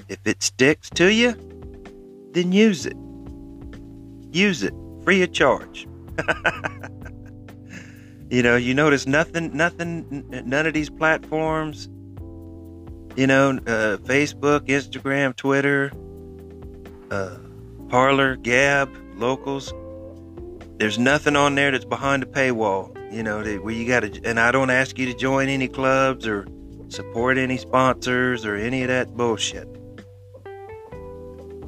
If 0.08 0.20
it 0.24 0.44
sticks 0.44 0.92
to 0.92 1.12
you, 1.12 1.32
then 2.34 2.52
use 2.52 2.86
it. 2.86 2.96
Use 4.32 4.62
it 4.62 4.74
free 5.04 5.24
of 5.24 5.34
charge. 5.34 5.88
You 8.30 8.44
know, 8.44 8.58
you 8.58 8.74
notice 8.74 9.08
nothing, 9.08 9.56
nothing, 9.56 10.26
none 10.46 10.66
of 10.68 10.74
these 10.74 10.90
platforms, 10.90 11.88
you 13.16 13.26
know, 13.26 13.52
uh, 13.52 13.96
Facebook, 14.04 14.68
Instagram, 14.68 15.34
Twitter, 15.34 15.94
uh, 17.10 17.38
Parler, 17.88 18.36
Gab, 18.36 18.94
Locals. 19.16 19.74
There's 20.78 21.00
nothing 21.00 21.36
on 21.36 21.56
there 21.56 21.72
that's 21.72 21.86
behind 21.86 22.22
a 22.22 22.28
paywall, 22.28 22.96
you 23.12 23.24
know, 23.24 23.42
that, 23.44 23.64
where 23.64 23.74
you 23.74 23.88
got 23.88 24.02
to, 24.02 24.22
and 24.24 24.40
I 24.40 24.52
don't 24.52 24.70
ask 24.70 25.00
you 25.00 25.08
to 25.08 25.14
join 25.14 25.50
any 25.50 25.68
clubs 25.68 26.28
or 26.28 26.48
support 26.90 27.40
any 27.40 27.58
sponsors 27.58 28.46
or 28.46 28.56
any 28.56 28.84
of 28.84 28.90
that 28.90 29.16
bullshit. 29.18 29.68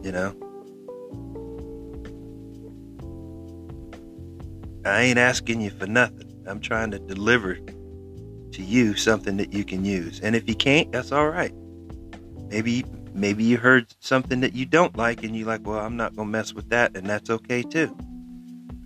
You 0.04 0.12
know? 0.12 0.36
I 4.86 5.02
ain't 5.02 5.18
asking 5.18 5.62
you 5.62 5.72
for 5.72 5.88
nothing. 5.88 6.44
I'm 6.48 6.60
trying 6.60 6.92
to 6.92 7.00
deliver 7.00 7.56
to 7.56 8.64
you 8.64 8.96
something 8.96 9.38
that 9.38 9.54
you 9.54 9.64
can 9.64 9.86
use. 9.86 10.20
And 10.22 10.36
if 10.36 10.48
you 10.48 10.56
can't, 10.56 10.92
that's 10.92 11.12
all 11.12 11.30
right. 11.30 11.54
Maybe 12.50 12.86
maybe 13.14 13.44
you 13.44 13.58
heard 13.58 13.88
something 14.00 14.40
that 14.42 14.54
you 14.54 14.66
don't 14.66 14.96
like 14.98 15.24
and 15.24 15.36
you're 15.36 15.48
like, 15.48 15.68
"Well, 15.68 15.80
I'm 15.80 15.98
not 15.98 16.16
going 16.16 16.28
to 16.28 16.32
mess 16.32 16.54
with 16.54 16.70
that." 16.70 16.96
And 16.96 17.06
that's 17.06 17.30
okay 17.30 17.62
too. 17.62 17.96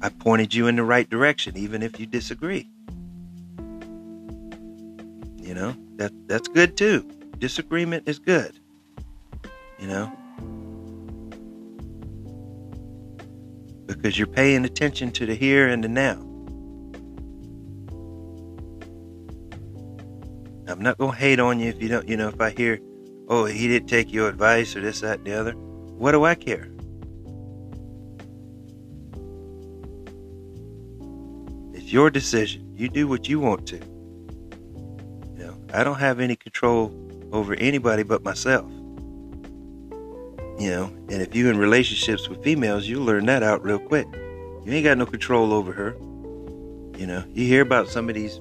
I 0.04 0.10
pointed 0.10 0.54
you 0.54 0.68
in 0.68 0.76
the 0.76 0.84
right 0.84 1.10
direction 1.10 1.56
even 1.56 1.82
if 1.82 1.98
you 1.98 2.06
disagree. 2.06 2.70
You 5.38 5.54
know? 5.54 5.76
That 5.96 6.12
that's 6.28 6.50
good 6.50 6.76
too. 6.76 7.10
Disagreement 7.38 8.04
is 8.06 8.20
good. 8.20 8.60
You 9.80 9.88
know? 9.88 10.12
Because 13.86 14.18
you're 14.18 14.28
paying 14.28 14.66
attention 14.66 15.10
to 15.12 15.26
the 15.26 15.36
here 15.36 15.70
and 15.70 15.82
the 15.82 15.88
now. 15.88 16.20
I'm 20.68 20.82
not 20.82 20.98
gonna 20.98 21.16
hate 21.16 21.40
on 21.40 21.62
you 21.62 21.70
if 21.70 21.82
you 21.82 21.88
don't, 21.88 22.10
you 22.10 22.18
know, 22.18 22.28
if 22.28 22.42
I 22.42 22.50
hear, 22.50 22.80
oh, 23.30 23.46
he 23.46 23.70
didn't 23.70 23.88
take 23.88 24.12
your 24.12 24.28
advice 24.28 24.76
or 24.76 24.82
this, 24.82 25.00
that, 25.00 25.20
and 25.20 25.28
the 25.28 25.34
other. 25.34 25.54
What 25.54 26.12
do 26.12 26.26
I 26.26 26.36
care? 26.36 26.73
Your 31.94 32.10
decision. 32.10 32.74
You 32.76 32.90
do 32.90 33.08
what 33.08 33.30
you 33.30 33.40
want 33.40 33.68
to. 33.68 33.78
You 33.78 35.46
know, 35.46 35.56
I 35.74 35.84
don't 35.84 36.00
have 36.00 36.20
any 36.20 36.36
control 36.36 36.92
over 37.32 37.54
anybody 37.54 38.02
but 38.04 38.24
myself. 38.24 38.70
You 40.60 40.70
know, 40.70 40.86
and 41.10 41.22
if 41.22 41.36
you're 41.36 41.52
in 41.52 41.58
relationships 41.58 42.28
with 42.28 42.44
females, 42.44 42.88
you 42.88 43.00
learn 43.00 43.28
that 43.28 43.44
out 43.44 43.64
real 43.64 43.80
quick. 43.80 44.08
You 44.66 44.74
ain't 44.74 44.84
got 44.84 44.98
no 44.98 45.06
control 45.06 45.54
over 45.54 45.72
her. 45.72 45.96
You 46.98 47.06
know, 47.08 47.24
you 47.34 47.46
hear 47.46 47.62
about 47.62 47.90
some 47.90 48.10
of 48.10 48.16
these 48.16 48.40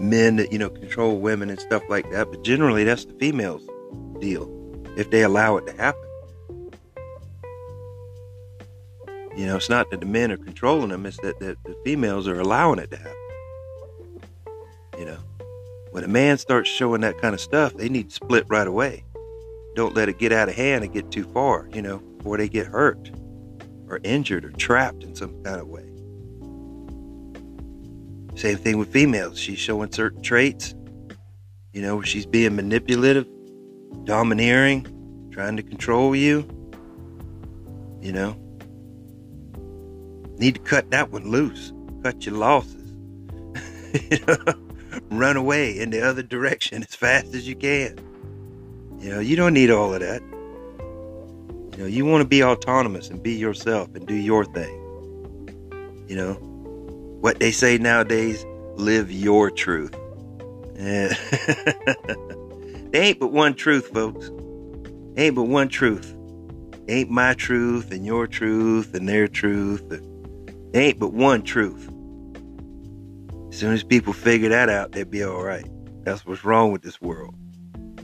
men 0.00 0.36
that 0.36 0.52
you 0.52 0.58
know 0.58 0.70
control 0.70 1.18
women 1.18 1.48
and 1.50 1.60
stuff 1.60 1.82
like 1.88 2.10
that 2.10 2.28
but 2.28 2.42
generally 2.42 2.82
that's 2.82 3.04
the 3.04 3.12
females 3.14 3.62
deal 4.20 4.50
if 4.96 5.10
they 5.10 5.22
allow 5.22 5.56
it 5.56 5.64
to 5.66 5.72
happen 5.76 6.02
you 9.36 9.46
know 9.46 9.56
it's 9.56 9.70
not 9.70 9.90
that 9.90 10.00
the 10.00 10.06
men 10.06 10.30
are 10.30 10.36
controlling 10.36 10.90
them 10.90 11.06
it's 11.06 11.18
that, 11.18 11.38
that 11.40 11.56
the 11.64 11.76
females 11.84 12.28
are 12.28 12.40
allowing 12.40 12.78
it 12.78 12.90
to 12.90 12.96
happen 12.96 13.12
you 14.98 15.04
know 15.04 15.18
when 15.90 16.04
a 16.04 16.08
man 16.08 16.38
starts 16.38 16.68
showing 16.68 17.00
that 17.00 17.18
kind 17.18 17.34
of 17.34 17.40
stuff 17.40 17.74
they 17.74 17.88
need 17.88 18.08
to 18.08 18.14
split 18.14 18.44
right 18.48 18.66
away 18.66 19.04
don't 19.74 19.94
let 19.94 20.08
it 20.08 20.18
get 20.18 20.32
out 20.32 20.48
of 20.48 20.54
hand 20.54 20.84
and 20.84 20.92
get 20.92 21.10
too 21.10 21.24
far, 21.24 21.68
you 21.72 21.82
know, 21.82 21.98
before 21.98 22.38
they 22.38 22.48
get 22.48 22.66
hurt 22.66 23.10
or 23.88 24.00
injured 24.04 24.44
or 24.44 24.52
trapped 24.52 25.02
in 25.02 25.14
some 25.14 25.42
kind 25.42 25.60
of 25.60 25.66
way. 25.68 25.84
Same 28.36 28.56
thing 28.56 28.78
with 28.78 28.92
females. 28.92 29.38
She's 29.38 29.58
showing 29.58 29.92
certain 29.92 30.22
traits, 30.22 30.74
you 31.72 31.82
know, 31.82 32.02
she's 32.02 32.26
being 32.26 32.56
manipulative, 32.56 33.26
domineering, 34.04 35.28
trying 35.32 35.56
to 35.56 35.62
control 35.62 36.14
you, 36.14 36.48
you 38.00 38.12
know. 38.12 38.36
Need 40.38 40.56
to 40.56 40.60
cut 40.60 40.90
that 40.90 41.10
one 41.10 41.30
loose, 41.30 41.72
cut 42.02 42.26
your 42.26 42.34
losses. 42.34 42.92
you 44.10 44.18
know, 44.26 44.36
run 45.10 45.36
away 45.36 45.78
in 45.78 45.90
the 45.90 46.02
other 46.02 46.22
direction 46.22 46.82
as 46.82 46.94
fast 46.94 47.34
as 47.34 47.46
you 47.46 47.54
can. 47.54 47.98
You 48.98 49.10
know, 49.10 49.20
you 49.20 49.36
don't 49.36 49.54
need 49.54 49.70
all 49.70 49.94
of 49.94 50.00
that. 50.00 50.22
You 51.72 51.78
know, 51.78 51.86
you 51.86 52.04
want 52.04 52.22
to 52.22 52.28
be 52.28 52.42
autonomous 52.42 53.10
and 53.10 53.22
be 53.22 53.32
yourself 53.34 53.94
and 53.94 54.06
do 54.06 54.14
your 54.14 54.44
thing. 54.44 54.80
You 56.08 56.16
know, 56.16 56.34
what 57.20 57.40
they 57.40 57.52
say 57.52 57.78
nowadays, 57.78 58.44
live 58.76 59.10
your 59.10 59.50
truth. 59.50 59.94
Yeah. 60.76 61.14
there 62.90 63.02
ain't 63.02 63.18
but 63.18 63.32
one 63.32 63.54
truth, 63.54 63.88
folks. 63.88 64.30
Ain't 65.16 65.34
but 65.34 65.44
one 65.44 65.68
truth. 65.68 66.14
ain't 66.88 67.10
my 67.10 67.34
truth 67.34 67.90
and 67.92 68.04
your 68.04 68.26
truth 68.26 68.94
and 68.94 69.08
their 69.08 69.28
truth. 69.28 69.82
There 70.74 70.82
ain't 70.82 70.98
but 70.98 71.12
one 71.12 71.44
truth. 71.44 71.88
As 73.48 73.56
soon 73.56 73.74
as 73.74 73.84
people 73.84 74.12
figure 74.12 74.48
that 74.48 74.68
out, 74.68 74.90
they'll 74.90 75.04
be 75.04 75.22
all 75.22 75.44
right. 75.44 75.64
That's 76.02 76.26
what's 76.26 76.44
wrong 76.44 76.72
with 76.72 76.82
this 76.82 77.00
world. 77.00 77.36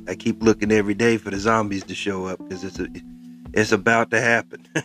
I 0.07 0.15
keep 0.15 0.41
looking 0.41 0.71
every 0.71 0.95
day 0.95 1.17
for 1.17 1.31
the 1.31 1.41
zombies 1.41 1.83
to 1.83 1.97
show 1.97 2.27
up 2.27 2.39
because 2.39 2.62
it's 2.62 2.79
a, 2.79 2.87
it's 3.55 3.73
about 3.73 4.12
to 4.12 4.21
happen. 4.21 4.65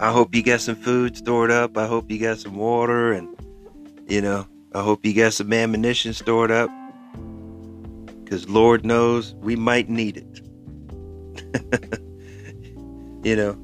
I 0.00 0.10
hope 0.10 0.34
you 0.34 0.42
got 0.42 0.62
some 0.62 0.76
food 0.76 1.18
stored 1.18 1.50
up. 1.50 1.76
I 1.76 1.86
hope 1.86 2.10
you 2.10 2.18
got 2.18 2.38
some 2.38 2.56
water 2.56 3.12
and 3.12 3.28
you 4.08 4.22
know, 4.22 4.46
I 4.74 4.82
hope 4.82 5.04
you 5.04 5.12
got 5.12 5.34
some 5.34 5.52
ammunition 5.52 6.14
stored 6.14 6.50
up. 6.50 6.70
Cause 8.24 8.48
Lord 8.48 8.86
knows 8.86 9.34
we 9.34 9.54
might 9.54 9.90
need 9.90 10.16
it. 10.16 10.40
you 13.22 13.36
know, 13.36 13.63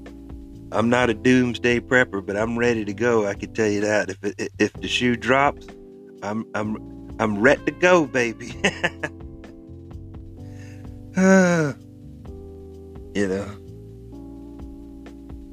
I'm 0.72 0.88
not 0.88 1.10
a 1.10 1.14
doomsday 1.14 1.80
prepper, 1.80 2.24
but 2.24 2.36
I'm 2.36 2.56
ready 2.58 2.84
to 2.84 2.94
go. 2.94 3.26
I 3.26 3.34
can 3.34 3.52
tell 3.52 3.66
you 3.66 3.80
that. 3.80 4.10
If 4.10 4.22
it, 4.22 4.52
if 4.58 4.72
the 4.74 4.86
shoe 4.86 5.16
drops, 5.16 5.66
I'm 6.22 6.46
I'm 6.54 6.76
I'm 7.18 7.40
ready 7.40 7.64
to 7.64 7.72
go, 7.72 8.06
baby. 8.06 8.46
you 11.16 11.74
know, 13.26 13.48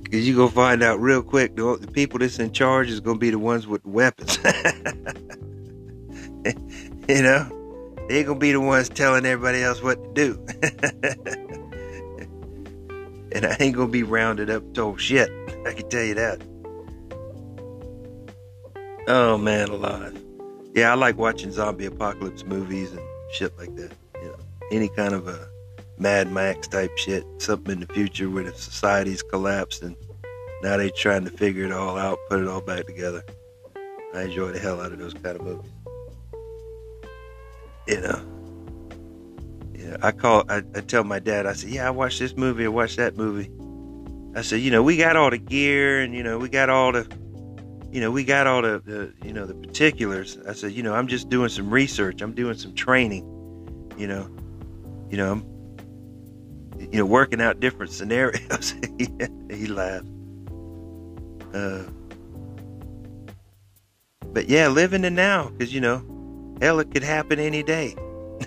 because 0.03 0.27
you 0.27 0.35
gonna 0.35 0.51
find 0.51 0.83
out 0.83 0.99
real 0.99 1.23
quick 1.23 1.55
the, 1.55 1.79
the 1.81 1.87
people 1.87 2.19
that's 2.19 2.37
in 2.37 2.51
charge 2.51 2.89
is 2.89 2.99
gonna 2.99 3.17
be 3.17 3.31
the 3.31 3.39
ones 3.39 3.65
with 3.65 3.81
the 3.81 3.89
weapons. 3.89 4.37
you 7.09 7.23
know, 7.23 7.49
they're 8.07 8.23
gonna 8.23 8.37
be 8.37 8.51
the 8.51 8.61
ones 8.61 8.87
telling 8.87 9.25
everybody 9.25 9.63
else 9.63 9.81
what 9.81 9.97
to 10.03 10.13
do. 10.13 10.37
and 13.37 13.45
I 13.45 13.55
ain't 13.59 13.75
gonna 13.75 13.87
be 13.87 14.01
rounded 14.01 14.49
up 14.49 14.73
told 14.73 14.99
shit. 14.99 15.29
I 15.65 15.73
can 15.73 15.87
tell 15.89 16.03
you 16.03 16.15
that. 16.15 16.41
Oh 19.07 19.37
man, 19.37 19.69
alive. 19.69 20.19
Yeah, 20.73 20.91
I 20.91 20.95
like 20.95 21.17
watching 21.17 21.51
zombie 21.51 21.85
apocalypse 21.85 22.43
movies 22.43 22.91
and 22.91 23.01
shit 23.31 23.55
like 23.57 23.75
that. 23.75 23.91
You 24.21 24.29
know, 24.29 24.39
any 24.71 24.89
kind 24.89 25.13
of 25.13 25.27
a 25.27 25.47
Mad 25.99 26.31
Max 26.31 26.67
type 26.67 26.97
shit, 26.97 27.23
something 27.37 27.73
in 27.73 27.79
the 27.81 27.93
future 27.93 28.27
where 28.29 28.43
the 28.43 28.53
society's 28.53 29.21
collapsed 29.21 29.83
and 29.83 29.95
now 30.63 30.77
they're 30.77 30.89
trying 30.89 31.23
to 31.25 31.31
figure 31.31 31.65
it 31.65 31.71
all 31.71 31.95
out, 31.95 32.17
put 32.29 32.39
it 32.39 32.47
all 32.47 32.61
back 32.61 32.85
together. 32.85 33.23
I 34.15 34.23
enjoy 34.23 34.51
the 34.51 34.59
hell 34.59 34.81
out 34.81 34.91
of 34.91 34.97
those 34.97 35.13
kind 35.13 35.39
of 35.39 35.43
movies. 35.43 35.71
You 37.87 38.01
know. 38.01 38.36
I 40.01 40.11
call 40.11 40.43
I, 40.49 40.63
I 40.75 40.81
tell 40.81 41.03
my 41.03 41.19
dad, 41.19 41.45
I 41.45 41.53
said, 41.53 41.69
Yeah, 41.69 41.87
I 41.87 41.91
watched 41.91 42.19
this 42.19 42.35
movie, 42.35 42.65
I 42.65 42.69
watched 42.69 42.97
that 42.97 43.17
movie. 43.17 43.51
I 44.35 44.41
said, 44.41 44.61
you 44.61 44.71
know, 44.71 44.83
we 44.83 44.97
got 44.97 45.15
all 45.15 45.29
the 45.29 45.37
gear 45.37 46.01
and 46.01 46.13
you 46.13 46.23
know, 46.23 46.37
we 46.37 46.49
got 46.49 46.69
all 46.69 46.91
the 46.91 47.07
you 47.91 48.01
know, 48.01 48.11
we 48.11 48.23
got 48.23 48.47
all 48.47 48.61
the, 48.61 48.81
the 48.85 49.13
you 49.25 49.33
know, 49.33 49.45
the 49.45 49.55
particulars. 49.55 50.37
I 50.47 50.53
said, 50.53 50.73
you 50.73 50.83
know, 50.83 50.93
I'm 50.93 51.07
just 51.07 51.29
doing 51.29 51.49
some 51.49 51.69
research, 51.69 52.21
I'm 52.21 52.33
doing 52.33 52.57
some 52.57 52.75
training, 52.75 53.23
you 53.97 54.07
know. 54.07 54.29
You 55.09 55.17
know, 55.17 55.31
I'm 55.31 55.57
you 56.79 56.99
know, 56.99 57.05
working 57.05 57.41
out 57.41 57.59
different 57.59 57.91
scenarios. 57.91 58.75
he 59.49 59.67
laughed. 59.67 60.07
Uh, 61.53 61.83
but 64.33 64.49
yeah, 64.49 64.67
living 64.67 65.01
the 65.01 65.09
now, 65.09 65.49
because 65.49 65.73
you 65.73 65.81
know, 65.81 66.57
hell, 66.61 66.79
it 66.79 66.91
could 66.91 67.03
happen 67.03 67.39
any 67.39 67.63
day. 67.63 67.95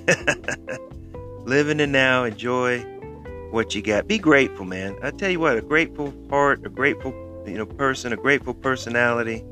living 1.44 1.78
the 1.78 1.86
now, 1.86 2.24
enjoy 2.24 2.80
what 3.50 3.74
you 3.74 3.82
got. 3.82 4.06
Be 4.06 4.18
grateful, 4.18 4.64
man. 4.64 4.96
I 5.02 5.10
tell 5.10 5.30
you 5.30 5.40
what, 5.40 5.56
a 5.56 5.62
grateful 5.62 6.14
heart, 6.30 6.64
a 6.64 6.68
grateful, 6.68 7.12
you 7.46 7.58
know, 7.58 7.66
person, 7.66 8.12
a 8.12 8.16
grateful 8.16 8.54
personality. 8.54 9.44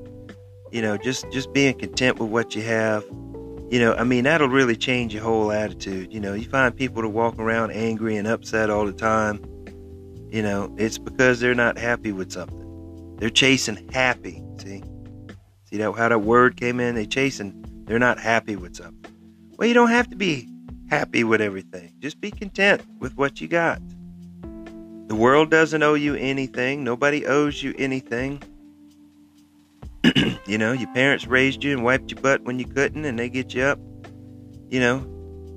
You 0.71 0.83
know, 0.83 0.99
just 0.99 1.31
just 1.33 1.53
being 1.53 1.79
content 1.79 2.19
with 2.19 2.29
what 2.29 2.55
you 2.55 2.63
have 2.63 3.05
you 3.71 3.79
know, 3.79 3.93
I 3.95 4.05
mean, 4.05 4.25
that'll 4.25 4.49
really 4.49 4.77
change 4.77 5.13
your 5.13 5.23
whole 5.23 5.53
attitude. 5.53 6.13
You 6.13 6.21
know, 6.21 6.33
you 6.33 6.49
find 6.49 6.75
people 6.75 7.03
to 7.03 7.09
walk 7.09 7.39
around 7.39 7.71
angry 7.73 8.17
and 8.17 8.27
upset 8.27 8.71
all 8.71 8.87
the 8.87 8.93
time. 8.93 9.45
You 10.31 10.43
know, 10.43 10.75
it's 10.79 10.97
because 10.97 11.41
they're 11.41 11.55
not 11.55 11.77
happy 11.77 12.11
with 12.11 12.33
something. 12.33 13.17
They're 13.19 13.29
chasing 13.29 13.91
happy. 13.93 14.43
See, 14.59 14.83
see 15.65 15.77
that 15.77 15.93
how 15.93 16.09
that 16.09 16.21
word 16.21 16.57
came 16.57 16.81
in? 16.81 16.95
They're 16.95 17.05
chasing. 17.05 17.63
They're 17.85 17.99
not 17.99 18.19
happy 18.19 18.57
with 18.57 18.75
something. 18.75 19.13
Well, 19.59 19.69
you 19.69 19.75
don't 19.75 19.91
have 19.91 20.09
to 20.11 20.17
be 20.17 20.49
happy 20.89 21.25
with 21.25 21.41
everything. 21.41 21.93
Just 22.01 22.21
be 22.21 22.31
content 22.31 22.83
with 22.99 23.17
what 23.17 23.41
you 23.41 23.49
got. 23.49 23.81
The 25.09 25.15
world 25.15 25.51
doesn't 25.51 25.83
owe 25.83 25.95
you 25.95 26.15
anything. 26.15 26.85
Nobody 26.85 27.27
owes 27.27 27.63
you 27.63 27.75
anything. 27.79 28.43
you 30.47 30.59
know, 30.59 30.73
your 30.73 30.93
parents 30.93 31.27
raised 31.27 31.65
you 31.65 31.73
and 31.73 31.85
wiped 31.85 32.11
your 32.11 32.21
butt 32.21 32.43
when 32.43 32.59
you 32.59 32.67
couldn't, 32.67 33.05
and 33.05 33.19
they 33.19 33.29
get 33.29 33.55
you 33.55 33.63
up, 33.63 33.79
you 34.69 34.81
know, 34.81 35.01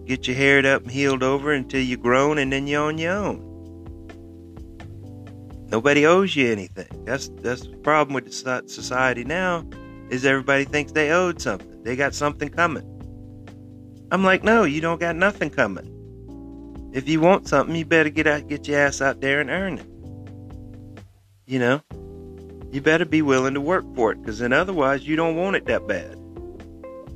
get 0.06 0.28
your 0.28 0.36
haired 0.36 0.66
up 0.66 0.84
and 0.84 0.92
healed 0.92 1.24
over 1.24 1.52
until 1.52 1.82
you're 1.82 1.98
grown, 1.98 2.38
and 2.38 2.52
then 2.52 2.68
you're 2.68 2.84
on 2.84 2.98
your 2.98 3.14
own. 3.14 3.48
Nobody 5.68 6.06
owes 6.06 6.36
you 6.36 6.52
anything. 6.52 7.06
That's 7.06 7.30
that's 7.42 7.62
the 7.62 7.78
problem 7.78 8.14
with 8.14 8.34
society 8.34 9.24
now, 9.24 9.66
is 10.10 10.26
everybody 10.26 10.66
thinks 10.66 10.92
they 10.92 11.12
owed 11.12 11.42
something. 11.42 11.84
They 11.84 11.96
got 11.96 12.14
something 12.14 12.50
coming. 12.50 12.91
I'm 14.12 14.24
like, 14.24 14.44
no, 14.44 14.64
you 14.64 14.82
don't 14.82 15.00
got 15.00 15.16
nothing 15.16 15.50
coming. 15.50 15.98
If 16.94 17.08
you 17.08 17.22
want 17.22 17.48
something, 17.48 17.76
you 17.76 17.86
better 17.86 18.10
get 18.10 18.28
out, 18.28 18.48
get 18.48 18.68
your 18.68 18.80
ass 18.80 19.02
out 19.02 19.22
there 19.22 19.40
and 19.40 19.50
earn 19.50 19.80
it. 19.80 21.06
You 21.46 21.60
know 21.60 21.82
you 22.72 22.82
better 22.82 23.06
be 23.06 23.22
willing 23.22 23.54
to 23.54 23.62
work 23.62 23.84
for 23.96 24.12
it 24.12 24.22
because 24.22 24.40
then 24.40 24.54
otherwise 24.54 25.06
you 25.06 25.16
don't 25.16 25.36
want 25.36 25.58
it 25.58 25.66
that 25.66 25.88
bad. 25.88 26.18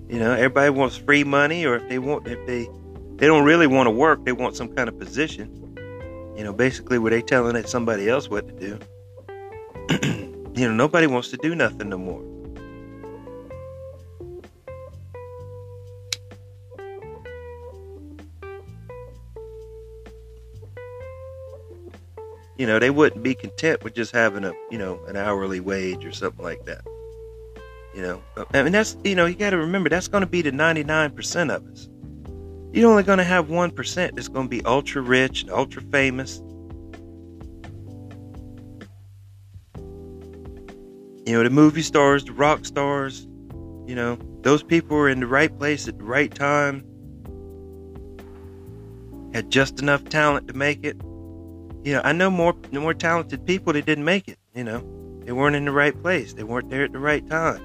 You 0.10 0.20
know, 0.20 0.34
everybody 0.34 0.70
wants 0.70 0.98
free 0.98 1.24
money, 1.24 1.66
or 1.66 1.78
if 1.78 1.90
they 1.90 1.98
want, 1.98 2.28
if 2.28 2.46
they 2.46 2.68
they 3.16 3.26
don't 3.26 3.46
really 3.46 3.66
want 3.66 3.88
to 3.88 3.92
work, 3.92 4.24
they 4.26 4.34
want 4.34 4.56
some 4.56 4.76
kind 4.76 4.90
of 4.90 5.00
position. 5.00 5.62
You 6.38 6.44
know, 6.44 6.54
basically, 6.54 7.00
where 7.00 7.10
they 7.10 7.22
telling 7.22 7.56
it 7.56 7.70
somebody 7.70 8.10
else 8.10 8.30
what 8.30 8.48
to 8.48 8.54
do. 8.54 8.80
you 10.54 10.68
know, 10.68 10.74
nobody 10.74 11.08
wants 11.08 11.30
to 11.30 11.38
do 11.38 11.56
nothing 11.56 11.90
no 11.90 11.98
more. 11.98 12.35
You 22.58 22.66
know, 22.66 22.80
they 22.80 22.90
wouldn't 22.90 23.24
be 23.24 23.36
content 23.36 23.84
with 23.84 23.94
just 23.94 24.12
having 24.12 24.46
a, 24.46 24.54
you 24.72 24.78
know, 24.78 25.04
an 25.08 25.18
hourly 25.18 25.60
wage 25.60 26.06
or 26.06 26.12
something 26.12 26.44
like 26.44 26.66
that. 26.66 26.86
You 27.94 28.02
know, 28.02 28.22
I 28.54 28.64
mean, 28.64 28.74
that's, 28.74 28.98
you 29.04 29.16
know, 29.16 29.26
you 29.26 29.36
got 29.36 29.52
to 29.52 29.58
remember 29.58 29.90
that's 29.90 30.08
going 30.08 30.22
to 30.22 30.28
be 30.28 30.42
the 30.42 30.52
99% 30.52 31.56
of 31.56 31.66
us. 31.68 31.90
You're 32.74 32.90
only 32.90 33.04
going 33.04 33.20
to 33.20 33.24
have 33.24 33.48
1% 33.48 34.16
that's 34.16 34.28
going 34.28 34.48
to 34.48 34.50
be 34.50 34.64
ultra 34.66 35.02
rich 35.02 35.44
and 35.44 35.52
ultra 35.52 35.82
famous. 35.82 36.42
You 41.26 41.34
know, 41.34 41.44
the 41.44 41.50
movie 41.50 41.82
stars, 41.82 42.26
the 42.26 42.34
rock 42.34 42.66
stars, 42.66 43.28
you 43.88 43.96
know, 43.96 44.18
those 44.42 44.62
people 44.62 44.98
were 44.98 45.10
in 45.10 45.22
the 45.22 45.28
right 45.28 45.58
place 45.58 45.88
at 45.88 45.98
the 45.98 46.04
right 46.04 46.34
time, 46.34 46.86
had 49.34 49.50
just 49.50 49.80
enough 49.80 50.04
talent 50.06 50.48
to 50.50 50.54
make 50.54 50.84
it 50.84 50.98
you 51.86 51.94
know, 51.94 52.02
I 52.04 52.14
know 52.14 52.32
more 52.32 52.56
more 52.72 52.96
talented 52.96 53.46
people 53.46 53.72
that 53.74 53.86
didn't 53.86 54.06
make 54.06 54.28
it. 54.28 54.40
You 54.56 54.64
know, 54.64 54.84
they 55.24 55.32
weren't 55.32 55.56
in 55.56 55.66
the 55.66 55.72
right 55.72 55.94
place. 56.02 56.34
They 56.34 56.44
weren't 56.44 56.72
there 56.72 56.84
at 56.84 56.92
the 56.92 57.00
right 57.00 57.26
time. 57.30 57.62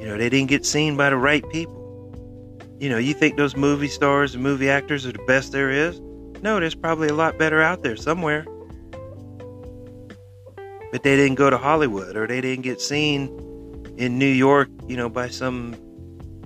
You 0.00 0.06
know, 0.06 0.18
they 0.18 0.28
didn't 0.28 0.48
get 0.48 0.66
seen 0.66 0.96
by 0.96 1.10
the 1.10 1.16
right 1.16 1.48
people. 1.50 1.80
You 2.80 2.90
know, 2.90 2.98
you 2.98 3.14
think 3.14 3.36
those 3.36 3.56
movie 3.56 3.86
stars 3.86 4.34
and 4.34 4.42
movie 4.42 4.68
actors 4.68 5.06
are 5.06 5.12
the 5.12 5.22
best 5.28 5.52
there 5.52 5.70
is? 5.70 6.00
No, 6.42 6.58
there's 6.58 6.74
probably 6.74 7.06
a 7.06 7.14
lot 7.14 7.38
better 7.38 7.62
out 7.62 7.84
there 7.84 7.94
somewhere. 7.94 8.44
But 10.90 11.04
they 11.04 11.16
didn't 11.16 11.36
go 11.36 11.50
to 11.50 11.56
Hollywood 11.56 12.16
or 12.16 12.26
they 12.26 12.40
didn't 12.40 12.62
get 12.62 12.80
seen 12.80 13.28
in 13.96 14.18
New 14.18 14.26
York, 14.26 14.68
you 14.88 14.96
know, 14.96 15.08
by 15.08 15.28
some 15.28 15.76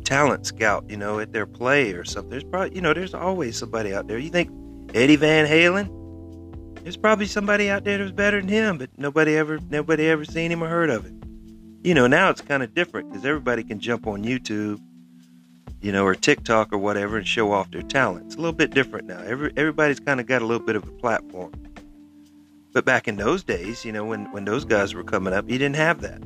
talent 0.04 0.46
scout, 0.46 0.84
you 0.88 0.98
know, 0.98 1.18
at 1.18 1.32
their 1.32 1.46
play 1.46 1.92
or 1.92 2.04
something. 2.04 2.30
There's 2.30 2.44
probably, 2.44 2.74
you 2.74 2.82
know, 2.82 2.92
there's 2.92 3.14
always 3.14 3.56
somebody 3.56 3.94
out 3.94 4.06
there. 4.06 4.18
You 4.18 4.28
think 4.28 4.50
Eddie 4.94 5.16
Van 5.16 5.46
Halen? 5.46 5.97
There's 6.88 6.96
probably 6.96 7.26
somebody 7.26 7.68
out 7.68 7.84
there 7.84 7.98
that's 7.98 8.12
better 8.12 8.40
than 8.40 8.48
him, 8.48 8.78
but 8.78 8.88
nobody 8.96 9.36
ever, 9.36 9.58
nobody 9.68 10.08
ever 10.08 10.24
seen 10.24 10.50
him 10.50 10.64
or 10.64 10.68
heard 10.68 10.88
of 10.88 11.04
it. 11.04 11.12
You 11.86 11.92
know, 11.92 12.06
now 12.06 12.30
it's 12.30 12.40
kind 12.40 12.62
of 12.62 12.72
different 12.72 13.10
because 13.10 13.26
everybody 13.26 13.62
can 13.62 13.78
jump 13.78 14.06
on 14.06 14.24
YouTube, 14.24 14.80
you 15.82 15.92
know, 15.92 16.06
or 16.06 16.14
TikTok 16.14 16.72
or 16.72 16.78
whatever 16.78 17.18
and 17.18 17.28
show 17.28 17.52
off 17.52 17.70
their 17.72 17.82
talent. 17.82 18.24
It's 18.24 18.36
a 18.36 18.38
little 18.38 18.54
bit 18.54 18.70
different 18.70 19.06
now. 19.06 19.20
Every, 19.20 19.52
everybody's 19.54 20.00
kind 20.00 20.18
of 20.18 20.24
got 20.24 20.40
a 20.40 20.46
little 20.46 20.64
bit 20.64 20.76
of 20.76 20.88
a 20.88 20.92
platform. 20.92 21.52
But 22.72 22.86
back 22.86 23.06
in 23.06 23.16
those 23.16 23.44
days, 23.44 23.84
you 23.84 23.92
know, 23.92 24.06
when, 24.06 24.32
when 24.32 24.46
those 24.46 24.64
guys 24.64 24.94
were 24.94 25.04
coming 25.04 25.34
up, 25.34 25.50
you 25.50 25.58
didn't 25.58 25.76
have 25.76 26.00
that. 26.00 26.22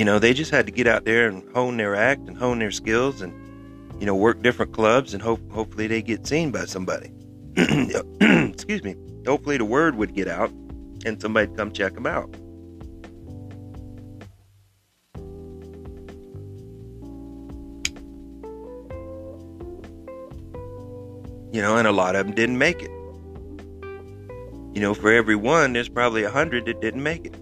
You 0.00 0.06
know, 0.06 0.18
they 0.18 0.32
just 0.32 0.50
had 0.50 0.64
to 0.64 0.72
get 0.72 0.86
out 0.86 1.04
there 1.04 1.28
and 1.28 1.46
hone 1.54 1.76
their 1.76 1.94
act 1.94 2.26
and 2.26 2.34
hone 2.34 2.58
their 2.58 2.70
skills 2.70 3.20
and, 3.20 3.34
you 4.00 4.06
know, 4.06 4.14
work 4.14 4.42
different 4.42 4.72
clubs 4.72 5.12
and 5.12 5.22
hope 5.22 5.38
hopefully 5.52 5.86
they 5.88 6.00
get 6.00 6.26
seen 6.26 6.50
by 6.50 6.64
somebody. 6.64 7.12
Excuse 7.54 8.82
me. 8.82 8.96
Hopefully 9.26 9.58
the 9.58 9.64
word 9.66 9.96
would 9.96 10.14
get 10.14 10.26
out 10.26 10.50
and 11.04 11.20
somebody'd 11.20 11.54
come 11.54 11.70
check 11.70 11.92
them 11.92 12.06
out. 12.06 12.34
You 21.52 21.60
know, 21.60 21.76
and 21.76 21.86
a 21.86 21.92
lot 21.92 22.16
of 22.16 22.24
them 22.24 22.34
didn't 22.34 22.56
make 22.56 22.82
it. 22.82 22.90
You 24.72 24.80
know, 24.80 24.94
for 24.94 25.12
every 25.12 25.36
one, 25.36 25.74
there's 25.74 25.90
probably 25.90 26.22
a 26.22 26.30
hundred 26.30 26.64
that 26.64 26.80
didn't 26.80 27.02
make 27.02 27.26
it 27.26 27.34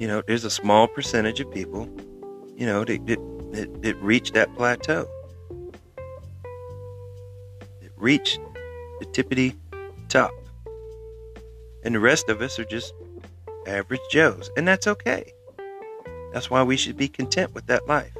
you 0.00 0.08
know, 0.08 0.22
there's 0.26 0.46
a 0.46 0.50
small 0.50 0.88
percentage 0.88 1.40
of 1.40 1.50
people, 1.52 1.86
you 2.56 2.64
know, 2.64 2.84
that, 2.84 3.06
that, 3.06 3.52
that, 3.52 3.82
that 3.82 3.96
reach 3.96 4.32
that 4.32 4.52
plateau. 4.56 5.06
It 7.82 7.92
reached 7.96 8.40
the 8.98 9.04
tippity 9.04 9.54
top. 10.08 10.32
And 11.84 11.94
the 11.94 12.00
rest 12.00 12.30
of 12.30 12.40
us 12.40 12.58
are 12.58 12.64
just 12.64 12.94
average 13.66 14.00
Joes. 14.10 14.50
And 14.56 14.66
that's 14.66 14.86
okay. 14.86 15.34
That's 16.32 16.48
why 16.48 16.62
we 16.62 16.78
should 16.78 16.96
be 16.96 17.08
content 17.08 17.52
with 17.54 17.66
that 17.66 17.86
life. 17.86 18.16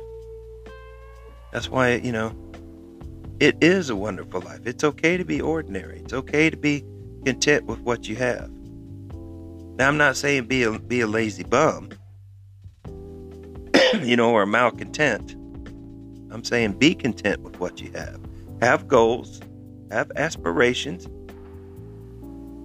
That's 1.50 1.70
why, 1.70 1.94
you 1.94 2.12
know, 2.12 2.36
it 3.40 3.56
is 3.62 3.88
a 3.88 3.96
wonderful 3.96 4.42
life. 4.42 4.66
It's 4.66 4.84
okay 4.84 5.16
to 5.16 5.24
be 5.24 5.40
ordinary. 5.40 6.00
It's 6.00 6.12
okay 6.12 6.50
to 6.50 6.58
be 6.58 6.84
content 7.24 7.64
with 7.64 7.80
what 7.80 8.06
you 8.06 8.16
have. 8.16 8.50
Now, 9.80 9.88
I'm 9.88 9.96
not 9.96 10.14
saying 10.18 10.44
be 10.44 10.62
a, 10.64 10.78
be 10.78 11.00
a 11.00 11.06
lazy 11.06 11.42
bum, 11.42 11.88
you 14.02 14.14
know, 14.14 14.30
or 14.30 14.44
malcontent. 14.44 15.32
I'm 16.30 16.44
saying 16.44 16.72
be 16.74 16.94
content 16.94 17.40
with 17.40 17.58
what 17.60 17.80
you 17.80 17.90
have. 17.92 18.20
Have 18.60 18.88
goals, 18.88 19.40
have 19.90 20.12
aspirations, 20.16 21.08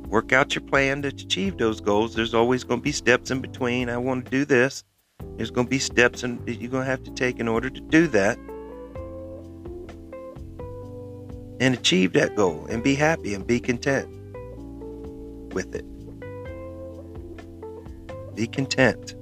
work 0.09 0.33
out 0.33 0.55
your 0.55 0.65
plan 0.65 1.03
to 1.03 1.07
achieve 1.07 1.57
those 1.57 1.79
goals. 1.79 2.15
There's 2.15 2.33
always 2.33 2.65
going 2.65 2.81
to 2.81 2.83
be 2.83 2.91
steps 2.91 3.31
in 3.31 3.39
between. 3.39 3.89
I 3.89 3.95
want 3.95 4.25
to 4.25 4.31
do 4.31 4.43
this. 4.43 4.83
There's 5.37 5.51
going 5.51 5.67
to 5.67 5.71
be 5.71 5.79
steps 5.79 6.19
that 6.19 6.29
you're 6.47 6.69
going 6.69 6.83
to 6.83 6.91
have 6.91 7.03
to 7.03 7.11
take 7.11 7.39
in 7.39 7.47
order 7.47 7.69
to 7.69 7.79
do 7.79 8.07
that. 8.07 8.37
And 11.61 11.75
achieve 11.75 12.11
that 12.11 12.35
goal 12.35 12.67
and 12.69 12.83
be 12.83 12.93
happy 12.93 13.33
and 13.33 13.47
be 13.47 13.61
content 13.61 14.09
with 15.53 15.73
it. 15.73 15.85
Be 18.35 18.47
content. 18.47 19.15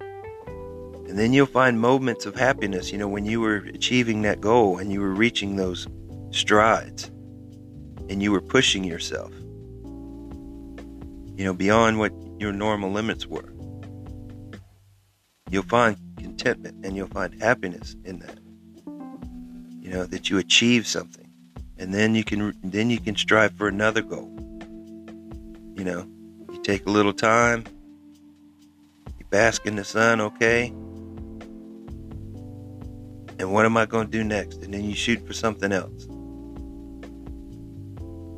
And 0.00 1.18
then 1.18 1.32
you'll 1.34 1.46
find 1.46 1.78
moments 1.78 2.24
of 2.24 2.34
happiness, 2.34 2.90
you 2.90 2.96
know, 2.96 3.08
when 3.08 3.26
you 3.26 3.40
were 3.40 3.56
achieving 3.74 4.22
that 4.22 4.40
goal 4.40 4.78
and 4.78 4.90
you 4.90 5.00
were 5.00 5.12
reaching 5.12 5.56
those 5.56 5.86
strides 6.30 7.10
and 8.08 8.22
you 8.22 8.32
were 8.32 8.40
pushing 8.40 8.82
yourself, 8.82 9.30
you 11.36 11.44
know, 11.44 11.52
beyond 11.52 11.98
what 11.98 12.12
your 12.38 12.52
normal 12.52 12.90
limits 12.90 13.26
were. 13.26 13.52
You'll 15.50 15.64
find 15.64 15.98
contentment 16.16 16.86
and 16.86 16.96
you'll 16.96 17.08
find 17.08 17.40
happiness 17.42 17.94
in 18.04 18.20
that. 18.20 18.38
You 19.82 19.90
know, 19.90 20.04
that 20.04 20.30
you 20.30 20.38
achieve 20.38 20.86
something. 20.86 21.28
And 21.76 21.92
then 21.92 22.14
you 22.14 22.24
can 22.24 22.54
then 22.62 22.88
you 22.88 23.00
can 23.00 23.16
strive 23.16 23.52
for 23.52 23.68
another 23.68 24.00
goal. 24.00 24.30
You 25.76 25.84
know, 25.84 26.06
you 26.50 26.62
take 26.62 26.86
a 26.86 26.90
little 26.90 27.12
time, 27.12 27.64
bask 29.32 29.66
in 29.66 29.74
the 29.76 29.84
sun, 29.84 30.20
okay? 30.20 30.66
And 33.38 33.52
what 33.52 33.64
am 33.64 33.76
I 33.76 33.86
going 33.86 34.06
to 34.06 34.10
do 34.10 34.22
next? 34.22 34.62
And 34.62 34.72
then 34.72 34.84
you 34.84 34.94
shoot 34.94 35.26
for 35.26 35.32
something 35.32 35.72
else. 35.72 36.04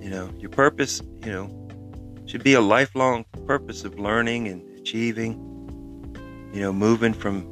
You 0.00 0.08
know, 0.08 0.30
your 0.38 0.50
purpose, 0.50 1.02
you 1.24 1.32
know, 1.32 1.68
should 2.26 2.44
be 2.44 2.54
a 2.54 2.60
lifelong 2.60 3.26
purpose 3.46 3.84
of 3.84 3.98
learning 3.98 4.48
and 4.48 4.78
achieving, 4.78 5.32
you 6.54 6.60
know, 6.60 6.72
moving 6.72 7.12
from 7.12 7.50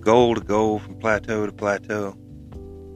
goal 0.00 0.36
to 0.36 0.40
goal, 0.40 0.78
from 0.78 0.94
plateau 0.98 1.46
to 1.46 1.52
plateau. 1.52 2.16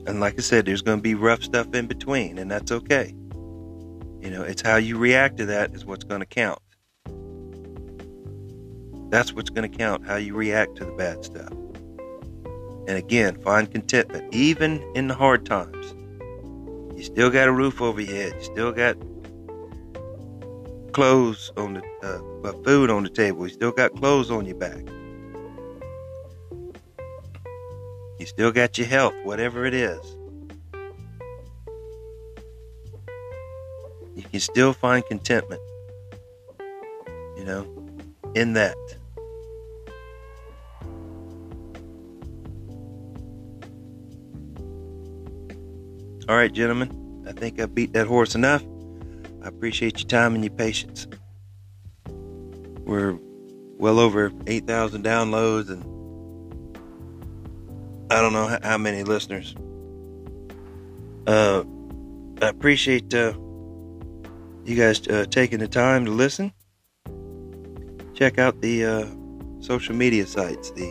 And 0.06 0.20
like 0.20 0.34
I 0.38 0.42
said, 0.42 0.64
there's 0.64 0.82
going 0.82 0.98
to 0.98 1.02
be 1.02 1.14
rough 1.14 1.42
stuff 1.42 1.74
in 1.74 1.86
between, 1.86 2.38
and 2.38 2.48
that's 2.48 2.70
okay. 2.70 3.14
You 4.20 4.30
know, 4.30 4.42
it's 4.42 4.62
how 4.62 4.76
you 4.76 4.96
react 4.96 5.38
to 5.38 5.46
that 5.46 5.74
is 5.74 5.84
what's 5.84 6.04
going 6.04 6.20
to 6.20 6.26
count. 6.26 6.60
That's 9.10 9.32
what's 9.32 9.50
going 9.50 9.70
to 9.70 9.78
count, 9.78 10.06
how 10.06 10.16
you 10.16 10.34
react 10.34 10.76
to 10.76 10.84
the 10.84 10.92
bad 10.92 11.24
stuff. 11.24 11.52
And 12.88 12.96
again, 12.96 13.40
find 13.42 13.70
contentment, 13.70 14.32
even 14.34 14.82
in 14.94 15.08
the 15.08 15.14
hard 15.14 15.44
times. 15.44 15.94
You 16.96 17.02
still 17.02 17.30
got 17.30 17.48
a 17.48 17.52
roof 17.52 17.80
over 17.80 18.00
your 18.00 18.14
head. 18.14 18.34
You 18.38 18.44
still 18.44 18.72
got 18.72 18.96
clothes 20.92 21.52
on 21.56 21.74
the 21.74 21.82
uh, 22.02 22.52
food 22.62 22.90
on 22.90 23.02
the 23.02 23.10
table. 23.10 23.46
You 23.46 23.52
still 23.52 23.72
got 23.72 23.94
clothes 23.96 24.30
on 24.30 24.46
your 24.46 24.56
back. 24.56 24.82
You 28.18 28.24
still 28.24 28.50
got 28.50 28.78
your 28.78 28.86
health, 28.86 29.14
whatever 29.24 29.66
it 29.66 29.74
is. 29.74 30.16
You 34.14 34.22
can 34.22 34.40
still 34.40 34.72
find 34.72 35.04
contentment, 35.04 35.60
you 37.36 37.44
know, 37.44 37.66
in 38.34 38.54
that. 38.54 38.76
All 46.28 46.34
right, 46.34 46.52
gentlemen, 46.52 47.24
I 47.28 47.30
think 47.30 47.60
I 47.60 47.66
beat 47.66 47.92
that 47.92 48.08
horse 48.08 48.34
enough. 48.34 48.64
I 49.44 49.46
appreciate 49.48 50.00
your 50.00 50.08
time 50.08 50.34
and 50.34 50.42
your 50.42 50.52
patience. 50.52 51.06
We're 52.84 53.16
well 53.78 54.00
over 54.00 54.32
8,000 54.48 55.04
downloads 55.04 55.70
and 55.70 55.84
I 58.10 58.20
don't 58.20 58.32
know 58.32 58.58
how 58.60 58.76
many 58.76 59.04
listeners. 59.04 59.54
Uh, 61.28 61.62
I 62.42 62.48
appreciate 62.48 63.14
uh, 63.14 63.34
you 64.64 64.74
guys 64.74 65.06
uh, 65.06 65.26
taking 65.30 65.60
the 65.60 65.68
time 65.68 66.04
to 66.06 66.10
listen. 66.10 66.52
Check 68.14 68.38
out 68.38 68.60
the 68.62 68.84
uh, 68.84 69.06
social 69.60 69.94
media 69.94 70.26
sites 70.26 70.72
the 70.72 70.90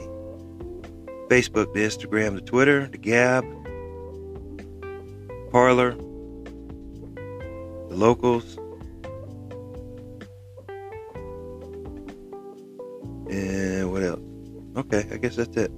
Facebook, 1.28 1.74
the 1.74 1.82
Instagram, 1.82 2.36
the 2.36 2.42
Twitter, 2.42 2.88
the 2.88 2.98
Gab, 2.98 3.44
Parler, 5.56 5.92
the 7.88 7.96
locals, 7.96 8.58
and 13.32 13.90
what 13.90 14.04
else? 14.04 14.20
Okay, 14.76 15.08
I 15.14 15.16
guess 15.16 15.38
that's 15.38 15.56
it. 15.56 15.72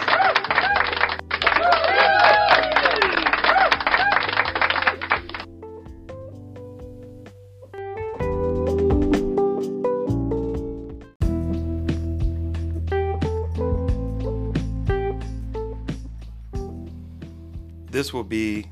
This 17.91 18.11
will 18.11 18.23
be 18.23 18.65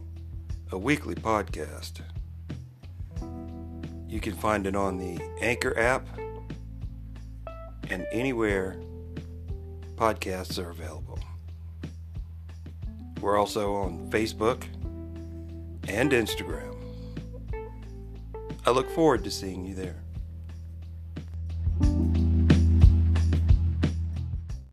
a 0.74 0.78
weekly 0.78 1.14
podcast. 1.14 2.02
You 4.10 4.20
can 4.20 4.34
find 4.34 4.66
it 4.66 4.76
on 4.76 4.98
the 4.98 5.22
Anchor 5.40 5.78
app 5.78 6.04
and 7.92 8.08
anywhere 8.12 8.80
podcasts 9.96 10.58
are 10.58 10.72
available. 10.72 11.20
We're 13.22 13.38
also 13.38 13.76
on 13.76 14.10
Facebook 14.10 14.64
and 15.88 16.12
Instagram. 16.12 16.76
I 18.66 18.72
look 18.72 18.90
forward 18.90 19.24
to 19.26 19.30
seeing 19.30 19.66
you 19.66 19.76
there. 19.76 20.03